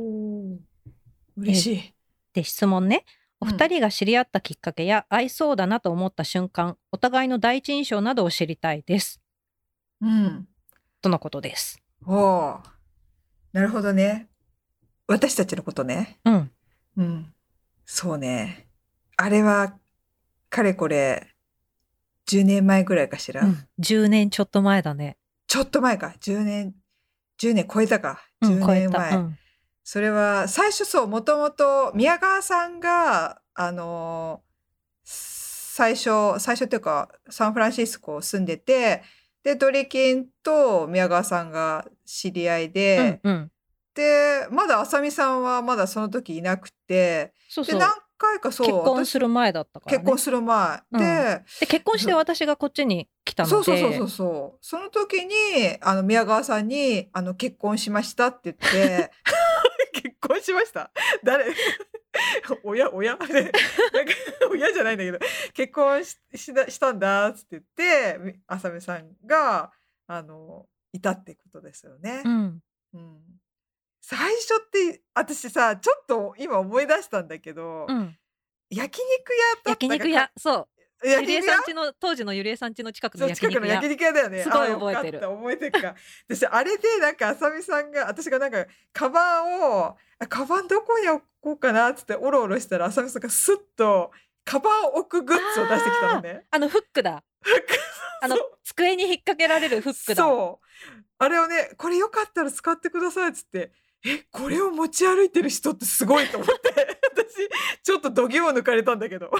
[1.37, 1.94] 嬉しい。
[2.35, 3.05] で、質問ね。
[3.39, 9.21] お二人が知り合ったきっかけや合いそうだなと思った瞬間、お互いの第一印象などを知りたいです。
[10.01, 10.47] うん。
[11.01, 11.81] とのことです。
[12.05, 12.59] おお。
[13.53, 14.27] なるほどね。
[15.07, 16.19] 私たちのことね。
[16.25, 16.51] うん。
[16.97, 17.33] うん。
[17.85, 18.67] そうね。
[19.15, 19.77] あれは、
[20.49, 21.35] かれこれ、
[22.27, 23.43] 10年前ぐらいかしら？
[23.43, 25.17] うん、10年ちょっと前だね。
[25.47, 26.15] ちょっと前か。
[26.19, 26.75] 10年、
[27.39, 28.21] 10年超えたか。
[28.41, 28.89] うん、10超えた。
[28.89, 29.15] 年前。
[29.15, 29.37] うん
[29.85, 34.41] それは最初そうもともと宮川さんがあの
[35.03, 39.03] 最初最初っていうかサンフランシスコ住んでて
[39.43, 43.51] でドリキンと宮川さんが知り合いで、うんうん、
[43.93, 47.79] でまだ浅見さんはまだその時いなくてそうそう。
[47.79, 50.99] で何回かそう結婚する前だったから、ね、私結婚する前、うん。
[50.99, 53.51] でで結婚して私がこっちに来たので。
[53.53, 54.57] そうそうそうそうそう。
[54.61, 55.33] その時に
[55.81, 59.35] あの宮川さんにあの結婚しましたって言って結
[60.27, 60.91] 婚しました？
[61.23, 61.45] 誰？
[62.63, 62.91] 親？
[62.93, 63.15] 親？
[63.17, 63.51] で なんか
[64.49, 65.19] 親じゃないんだけど
[65.53, 69.71] 結婚ししたんだっつって言ってみ浅見さんが
[70.07, 72.21] あのいたってことですよね。
[72.23, 72.63] うん、
[72.93, 73.21] うん。
[74.01, 78.17] 最初って私さちょっと今思い出したんだけど、うん、
[78.69, 80.67] 焼肉屋だった焼肉屋そう
[81.03, 84.43] ゆりえさん家の当時のゆりえさん家の近くの焼肉屋の焼肉屋だよね。
[84.43, 85.95] すごいあ覚えてる覚えてるか。
[86.29, 94.11] 私あれでなんかあさみさんが私がなんかカバンをあカバンどこに置こうかなっつっておろおろしたらあさみさんがスッと
[94.45, 96.45] カバンを置くグッズを出してきたのね。
[96.49, 97.23] あのフックだ
[98.21, 103.71] あの机に引っ掛けられるフックだそうあれをねこれよかったら使ってくださいっつって。
[104.07, 107.49] えこれを持ち歩いてる人ってすごいと思って 私
[107.81, 109.31] ちょっと度肝を抜かれたんだけど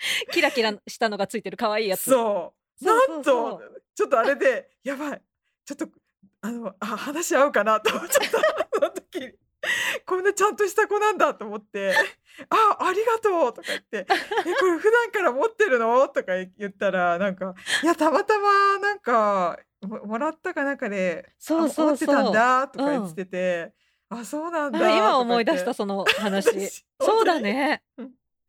[0.32, 2.10] キラキラしたのがついてる可愛いやつ。
[2.10, 2.84] そう。
[2.84, 3.62] なんと
[3.94, 5.22] ちょっとあれで やばい。
[5.64, 5.88] ちょっと
[6.40, 7.90] あのあ話し合うかなと。
[7.94, 9.32] 思っちゃったその時に。
[10.06, 11.94] こんなちゃんとした子なんだと思って
[12.48, 23.74] 「あありがとう」とか言って「えこれ普段から持ってるの?」とか言ったらなんか「いやたまたまなんかももらったかなんかでそう持ってたんだ」とか言ってて
[24.08, 26.48] 「あそうなんだ」あ今思い出したその話。
[26.48, 27.82] 私そうだね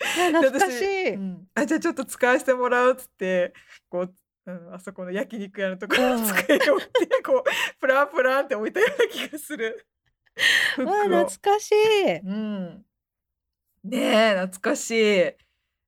[0.01, 1.47] 懐かしでい、うん。
[1.55, 3.53] あじゃあちょっと使わせてもらうっつって
[3.89, 4.13] こう、
[4.45, 6.23] うん、あそこの焼肉屋のところうん。
[6.23, 9.85] に机に置いてこうプランプランって置いたような気がする。
[10.85, 12.17] わ懐かしい。
[12.17, 12.85] うん。
[13.83, 15.31] ねえ懐かしい。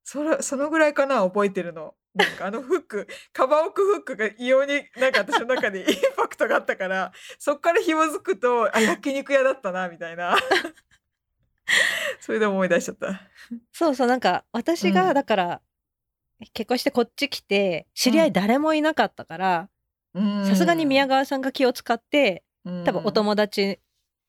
[0.04, 1.96] それそのぐらいかな覚えてるの。
[2.16, 10.38] なんかあのフックカバー置くフックが異様になんか私の中でインパクトがあったからそっから紐づくとあ焼肉屋だったなみたいな
[12.20, 13.22] それで思い出しちゃった。
[13.72, 15.14] そうそうなんか私がうん。
[15.14, 15.62] だから、
[16.54, 19.70] 結婚してこっち来て知り合い誰もいなかったから
[20.46, 22.44] さすがに宮川さんが気を使って
[22.86, 23.80] 多分お友達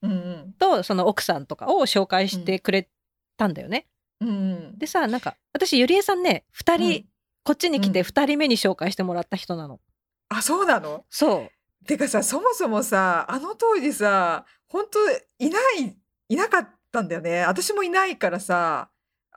[0.00, 0.52] うんうん。
[0.58, 2.88] とその奥さんとかを紹介してくれ
[3.36, 3.86] たんだよね。
[4.20, 4.32] うんう
[4.74, 4.78] ん。
[4.78, 7.08] でさなんか私ゆりえさんね2人、うん。
[7.42, 8.06] こっちに来てうん。
[8.06, 9.80] 2人目に紹介してもらった人なの。
[10.28, 11.04] あそうなの？
[11.10, 11.50] そ
[11.82, 11.86] う。
[11.86, 14.98] てかさそもそもさあの当時さ本当
[15.44, 15.96] いない
[16.28, 17.42] いなかったんだよね。
[17.42, 18.88] 私もいないからさ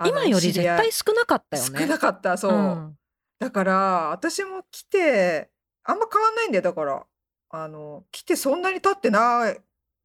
[0.05, 1.79] 今より絶対少なかったよね。
[1.79, 2.97] 少なかったそう、うん。
[3.39, 3.73] だから
[4.11, 5.49] 私も来て
[5.83, 7.05] あんま変わんないんだよだから。
[7.49, 9.55] あの来てそんなに経ってな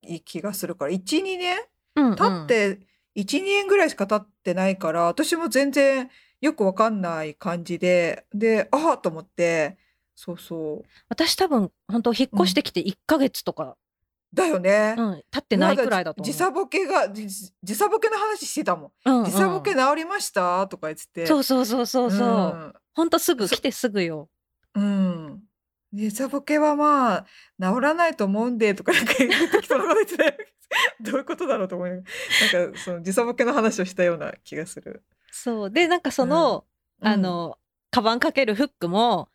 [0.05, 0.93] い気がするから。
[0.93, 1.59] 12年？
[1.97, 2.17] うんうん。
[2.17, 2.81] 経って
[3.17, 6.09] 12年ぐらいしか経ってないから私も全然
[6.41, 9.77] よくわかんない感じででああと思って。
[10.15, 10.89] そうそう。
[11.09, 13.77] 私多分本当引っ越してきて1ヶ月とか、
[14.35, 15.23] だよね、うん。
[15.31, 16.23] 経ってないくらいだと。
[16.23, 18.93] 時差ボケがじ時差ボケの話してたもん。
[19.05, 19.25] うんうん。
[19.27, 20.67] 時差ボケ治りました？
[20.69, 21.27] とか言ってて。
[21.27, 22.29] そうそうそうそうそう。
[22.29, 22.31] う
[22.69, 22.73] ん。
[22.95, 24.29] ほんとすぐそ来てすぐよ。
[24.75, 25.43] うん。
[25.93, 27.27] 時差ボケはまあ
[27.61, 30.33] 治らないと思うんでとかなんか言ってたよ
[31.01, 32.07] どういうことだろうと思いなんか
[32.79, 35.05] その時差ボケの話をしたような気がする。
[35.31, 35.71] そう。
[35.71, 36.65] でなんかその、
[37.01, 37.59] あの
[37.91, 39.29] カバンかけるフックも、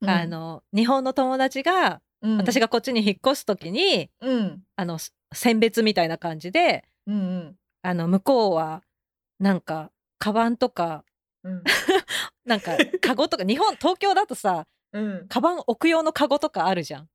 [0.00, 4.62] うん、あの日本の友達が、うん、私がこっちに引っ越す時にうん。
[4.76, 4.98] あの
[5.34, 7.56] 選別みたいな感じでうんうん。
[7.82, 8.82] あの向こうは
[9.38, 11.04] なんかカバンとか
[11.42, 11.62] うん。
[12.46, 15.26] なんかカゴとか日本東京だとさうん。
[15.28, 17.08] カバン置く用のカゴとかあるじゃん。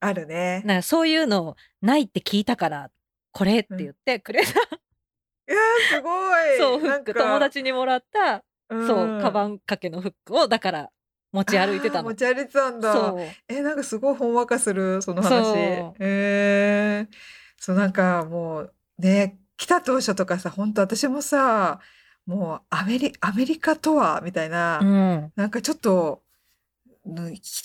[0.00, 0.62] あるね。
[0.64, 2.90] なんかそういうのないって聞いたから
[3.32, 6.58] これって言ってくれた、いやーすごい。
[6.58, 8.86] そうフック友達にもらった、うん。
[8.86, 10.90] そうカバン掛けのフックをだから
[11.34, 12.14] 持ち歩いてたの持。
[12.14, 13.14] ち歩いてたんだ。
[13.48, 15.28] えなんかすごいほんわかするその話。
[15.28, 17.14] そうえー、
[17.58, 21.80] そうなんかもうね来た当初とかさ本当私もさ
[22.24, 26.22] もうアメリアメリカとはみたいな、うん、なんかちょっと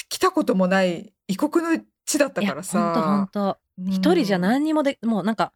[0.10, 3.30] 来たこともない異国の地だったからさ。
[3.32, 5.54] とうん一人じゃ何にもでもうなんか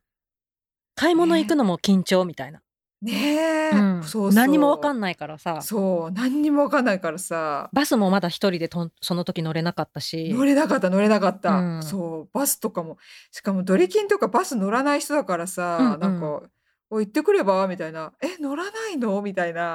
[0.96, 2.62] 買い物行くのも緊張みたいな、
[3.04, 4.04] ねえ、うん。
[4.04, 4.34] そうそう。
[4.34, 5.62] 何にもわかんないからさ。
[5.62, 6.12] そう。
[6.12, 7.70] 何にもわかんないからさ。
[7.74, 10.30] バスもまだ一人でとんその時乗れなかったし。
[10.34, 11.84] 乗れなかった乗れなかった、うん。
[11.84, 12.30] そう。
[12.34, 12.98] バスとかも。
[13.32, 16.00] しかもドリキンとかバス乗らない人だからさ、うんうん。
[16.00, 16.44] なんか
[16.90, 19.74] 「おい行ってくれば?」みたいな「え乗らないの?」みたいな。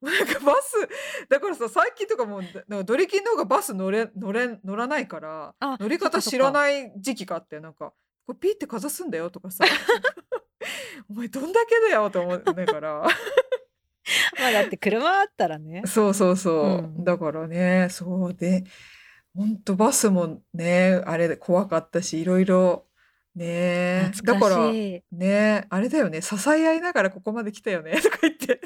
[0.00, 0.88] なんかバス
[1.28, 7.92] だからさ最近とかもうなんかドリキンの方がバス乗れ乗れ乗らないからあ乗り方知らない時期があってなんか
[8.26, 9.64] 「これピーってかざすんだよ」とかさ
[11.10, 13.02] お前どんだけだよと思いながら。
[14.38, 15.82] まあだって車あったらね。
[15.86, 17.04] そうそうそう、うん。
[17.04, 18.64] だからねそうで
[19.34, 22.86] 本当バスもねあれ怖かったしいろいろ
[23.34, 24.72] ねだ懐から
[25.12, 28.60] ねあれだよね支え合いながらここまで来たよね とか言って。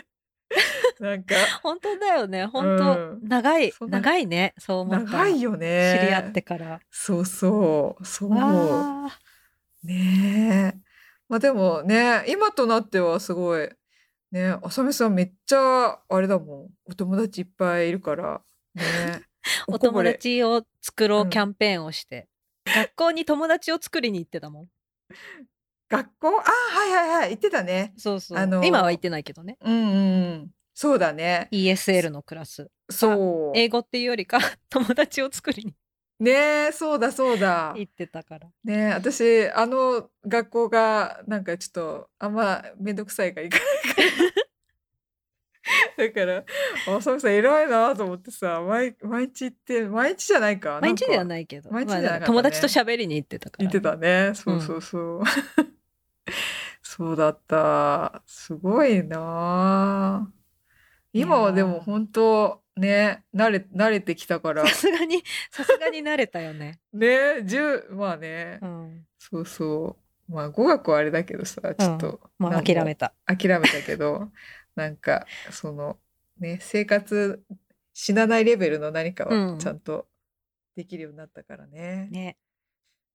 [1.01, 1.35] なんか。
[1.63, 2.47] 本当だよね。
[2.47, 3.29] 本当、うん。
[3.29, 4.55] 長い長いね。
[4.59, 5.25] そう思ったら。
[5.25, 5.99] 長いよね。
[6.01, 6.81] 知り合ってから。
[6.91, 8.05] そうそう。
[8.05, 9.87] そう。
[9.87, 10.75] ね。
[10.77, 10.92] え
[11.29, 13.69] まあでもね今となってはすごい
[14.31, 16.69] ねあさみさんめっちゃあれだもん。
[16.91, 18.43] お友達いっぱいいるから
[18.75, 19.23] ね。
[19.67, 21.31] お友達を作ろううん。
[21.31, 22.29] キャンペーンをして、
[22.65, 24.69] 学校に友達を作りに行ってたもん。
[25.89, 26.29] 学校？
[26.29, 27.29] あはいはいはい。
[27.31, 27.93] 言ってたね。
[27.97, 29.59] そうそう、あの今は行ってないけどね。
[29.61, 30.51] うんうんうん。
[30.75, 31.49] そうだね。
[31.53, 32.71] ESL のクラス。
[32.91, 33.59] そう。
[33.59, 34.39] 英語っていうよりか
[34.71, 35.75] 友達を作りに
[36.23, 37.75] ねえそうだそうだ。
[37.77, 38.47] 行ってたから。
[38.63, 43.65] ねえ私あの学校がなんかちょっとあんま面倒くさいから行かな
[46.05, 46.45] いから。
[46.45, 46.45] だから
[46.97, 50.79] あさみさん偉いなと思ってさ毎毎日行って毎日じゃないか。
[50.81, 51.73] 毎日ではないけど。
[51.73, 54.31] 毎日友達と喋りに行ってたから言ってたね。
[54.37, 55.23] そうそうそう、
[56.83, 58.23] そうだった。
[58.27, 60.33] すごいな。
[61.13, 64.67] 今はでも本当ね慣れ慣れてきたから。
[64.67, 69.97] さすがにさすがに慣れたよね、 ね十まあね、うん、そうそ
[70.29, 70.33] う。
[70.33, 73.15] まあ語学はあれだけどさちょっと、まあなんか諦めた。
[73.27, 74.31] 諦めたけど
[74.75, 75.99] なんかその
[76.39, 77.43] ね生活
[77.93, 79.53] 死なないレベルの何かうん。
[79.55, 80.09] はちゃんと
[80.75, 82.39] できるようになったからね、ね。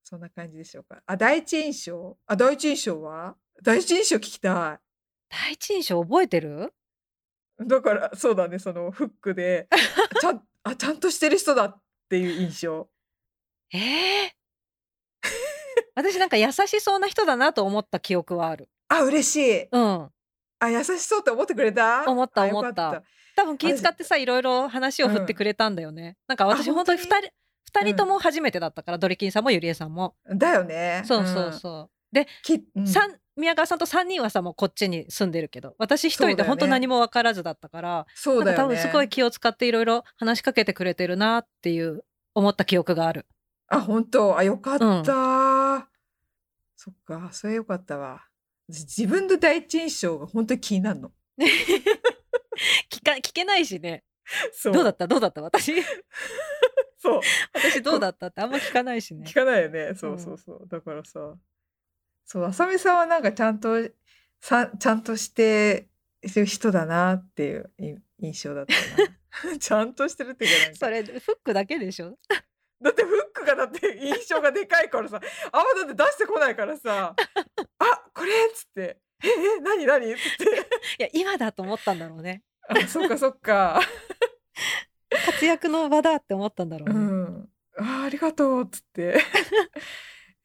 [0.04, 1.02] そんな感じでしょうか。
[1.06, 2.16] あ第一印象？
[2.26, 3.36] あ第一印象は？
[3.62, 4.80] 第一印象聞きた
[5.28, 6.72] 第一印象覚えてる？
[6.72, 6.77] い
[7.60, 9.68] だからそうだねそのフックで
[10.20, 12.88] ちゃん あちゃんとしてる人だっていう印象。
[13.72, 14.34] ええ
[15.94, 18.68] 私なんか優しそうな人だなと思った記憶はある。
[18.88, 19.68] あ嬉しい。
[19.70, 20.10] うん。
[20.60, 22.04] あ、優しそうって思ってくれた？
[22.06, 23.02] 思った思った。
[23.36, 27.30] 多分気遣ってさいろいろ話を振ってくれたんだよね、なんか私あ本当に2本人
[27.64, 30.16] 二人とも初めてだったから、ドリキンさんもゆりえさんも。
[30.26, 31.02] だよね。
[31.04, 32.86] そうそうそう、で、きうん。
[32.86, 38.62] 三宮川さんと3人はさもうこっちに住んでるけど私一人で本当何も分からずだったからそうだよね。
[38.64, 43.26] 多分すごい気を使っていろいろ話しかけてくれてるなっていう思った記憶がある。
[43.68, 44.36] あ、本当？
[44.36, 45.88] あ、よかった、
[46.76, 48.24] そっか、それよかったわ。
[48.70, 51.12] 私自分の第一印象が本当に気になるの。
[52.90, 54.04] 聞か聞けないしね
[54.52, 54.72] そう。
[54.72, 55.06] どうだった？
[55.06, 55.42] どうだった？
[55.42, 55.72] 私
[56.98, 57.20] そう。
[57.54, 59.34] 私どうだったってあんま聞かないしね聞。
[59.34, 59.94] かないよね。
[59.94, 60.68] そうそうそう。
[60.68, 61.34] だからさ。
[62.30, 63.74] そう、あさみさんはなんかちゃんと、
[64.38, 65.88] さちゃんとして
[66.36, 68.74] る人だなっていうい印象だった
[69.48, 69.56] な。
[69.58, 72.18] ちゃんとしてるっていうかそれフックだけでしょ？
[72.82, 75.18] だってフックがだって印象がでかいからさ、
[75.52, 77.16] あんまだって出してこないからさ、
[77.78, 80.12] あ、これっつって、え、え、何何？
[80.12, 80.44] っつって。
[80.44, 82.42] いや今だと思ったんだろうね。
[82.68, 83.80] あ、そっかそっか。
[85.24, 87.00] 活躍の場だって思ったんだろううね。
[87.00, 87.48] ん。
[87.78, 89.18] あ、ありがとうっつって。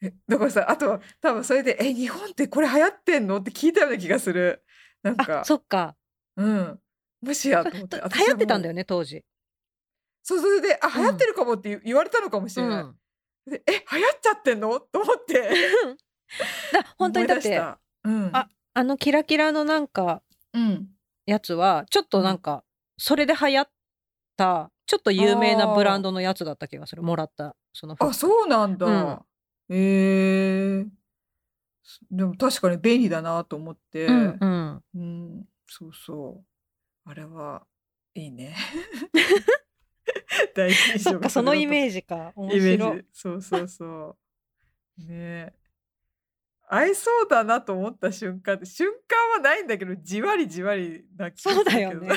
[0.04, 3.38] え だからさ、あとは多分それで、え、日本ってこれ流行ってんの？
[3.38, 4.64] って聞いたような気がする。
[5.02, 5.96] なんかあ、そっか。
[6.36, 6.80] うん。
[7.22, 7.96] もしやと思って。
[7.96, 8.72] 流行ってたんだよ。
[8.72, 9.24] よね当時。
[10.22, 12.82] そう、それで、あ、うん流行ってるかもって言言われたのかもしれない。
[12.82, 12.96] うん
[13.46, 14.80] でえ、流行っちゃってんの？
[14.80, 15.50] と思って。
[16.72, 17.58] だ本当にだって。
[18.04, 18.30] うん。
[18.32, 20.88] ああのキラキラのなんかうん。
[21.26, 22.64] やつはちょっとなんか
[22.98, 23.70] それで流行っ
[24.36, 28.86] たちょっと有名なブランドのやつだった気がするもらったその服あ、そうなんだ。
[28.86, 29.22] うん
[29.70, 30.86] へえ。
[32.10, 34.06] でも確かに便利だなと思って。
[34.06, 37.10] うんうんうん、そうそう。
[37.10, 37.66] あれは
[38.14, 38.56] いいね。
[40.54, 43.06] 第一印象そっかそのイーメージか面イメ白いージ。
[43.12, 44.16] そうそうそ
[44.98, 45.02] う。
[45.02, 45.52] ねえ。
[46.68, 52.08] 合いそうだなと思った瞬間瞬間はないんだけどじわりじわりな気がするけどそうだよね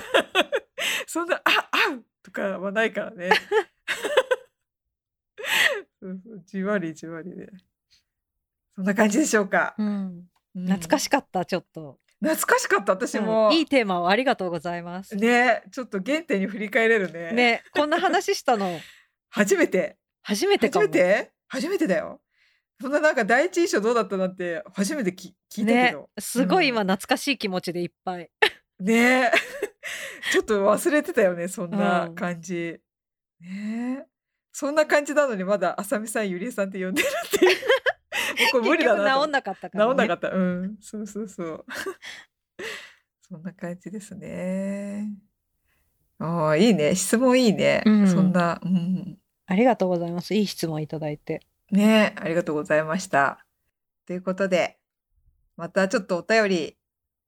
[1.05, 3.29] そんな「あ合う!」とかはないからね
[6.45, 7.49] じわりじわりで。
[8.75, 10.63] そんな感じでしょうか、うん、うん。
[10.65, 13.25] 懐かしかったちょっと、懐かしかった私うん。
[13.25, 15.15] も、いいテーマをありがとうございます。
[15.15, 17.31] ねちょっと原点に振り返れるね。
[17.31, 18.79] ねこんな話したの。
[19.29, 19.97] 初めて。
[20.21, 20.85] 初初めてかも。
[20.85, 21.31] めて？
[21.47, 22.21] 初めてだよ。
[22.79, 26.69] そんななんか第一印象どうだったなんて初めてき聞いたけねどすごいうん。
[26.69, 28.29] 今懐かしい気持ちでいっぱい、
[28.79, 29.23] ね。
[29.25, 29.31] え
[30.31, 32.13] ちょっと忘れてたよねそんうなん。
[32.15, 32.79] 感じ、
[33.41, 34.03] ね。
[34.03, 34.05] え
[34.59, 37.51] そんな感じなのにまだあさみさんゆりえさんって呼んでるっていう
[38.41, 40.29] もうこれ無理だ結な治んなかったから、ね、治んなかった。
[40.31, 40.77] うん。
[40.81, 41.65] そうそうそう。
[43.21, 45.11] そんな感じですね。
[46.17, 46.95] ああ、いいね。
[46.95, 47.83] 質問いいね。
[47.85, 49.19] うんそんな、うん。
[49.45, 53.45] ありがとうございますいい質問いただいてねありがとうございました。
[54.07, 54.79] ということで、
[55.55, 56.77] またちょっとお便り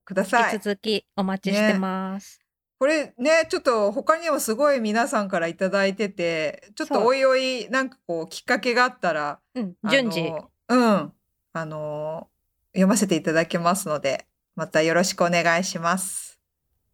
[0.03, 0.53] ください。
[0.55, 2.41] 引き続きお待ちしてます、
[2.79, 10.31] これね、ちょっと他にもすごい皆さんからいただいてて、ちょっとおいおい、なんかこう、きっかけがあったら、うん順次
[10.69, 11.13] うん。
[11.51, 12.29] あの、
[12.71, 16.39] 読ませていただきますので、またよろしくお願いします。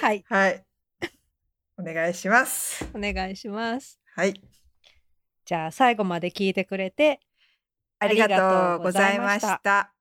[0.00, 0.24] はい。
[0.28, 0.64] はい。
[1.76, 2.84] お願いします。
[2.94, 4.00] お願いします。
[4.14, 4.40] はい。
[5.44, 7.20] じゃあ最後まで聞いてくれて
[7.98, 9.93] ありがとうございました。